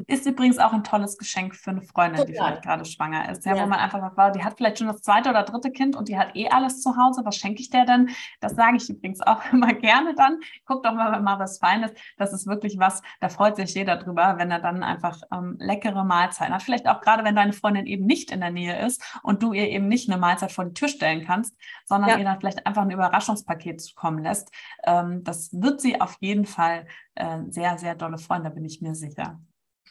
[0.07, 2.26] Ist übrigens auch ein tolles Geschenk für eine Freundin, Total.
[2.26, 3.45] die vielleicht gerade schwanger ist.
[3.45, 3.63] Ja, ja.
[3.63, 6.09] Wo man einfach sagt, wow, die hat vielleicht schon das zweite oder dritte Kind und
[6.09, 7.21] die hat eh alles zu Hause.
[7.26, 8.09] Was schenke ich der denn?
[8.39, 10.39] Das sage ich übrigens auch immer gerne dann.
[10.65, 11.91] Guck doch mal, wenn mal was Feines.
[12.17, 16.03] Das ist wirklich was, da freut sich jeder drüber, wenn er dann einfach ähm, leckere
[16.03, 16.63] Mahlzeiten hat.
[16.63, 19.69] Vielleicht auch gerade, wenn deine Freundin eben nicht in der Nähe ist und du ihr
[19.69, 21.55] eben nicht eine Mahlzeit vor die Tür stellen kannst,
[21.86, 22.17] sondern ja.
[22.17, 24.51] ihr dann vielleicht einfach ein Überraschungspaket zukommen lässt.
[24.84, 28.82] Ähm, das wird sie auf jeden Fall äh, sehr, sehr dolle freuen, da bin ich
[28.82, 29.39] mir sicher.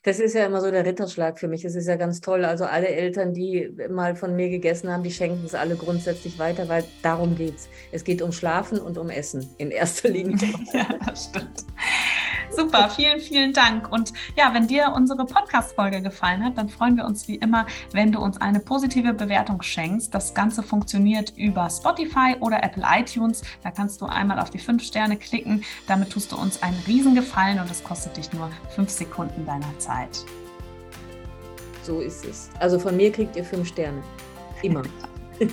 [0.05, 1.63] Das ist ja immer so der Ritterschlag für mich.
[1.63, 2.45] Das ist ja ganz toll.
[2.45, 6.69] Also alle Eltern, die mal von mir gegessen haben, die schenken es alle grundsätzlich weiter,
[6.69, 10.37] weil darum geht Es Es geht um Schlafen und um Essen in erster Linie.
[10.73, 11.65] ja, das stimmt.
[12.55, 13.91] Super, vielen, vielen Dank.
[13.91, 18.13] Und ja, wenn dir unsere Podcast-Folge gefallen hat, dann freuen wir uns wie immer, wenn
[18.13, 20.15] du uns eine positive Bewertung schenkst.
[20.15, 23.43] Das Ganze funktioniert über Spotify oder Apple iTunes.
[23.63, 25.65] Da kannst du einmal auf die fünf Sterne klicken.
[25.87, 30.25] Damit tust du uns einen Riesengefallen und es kostet dich nur fünf Sekunden deiner Zeit.
[31.83, 32.49] So ist es.
[32.59, 34.03] Also von mir kriegt ihr fünf Sterne.
[34.63, 34.85] Immer.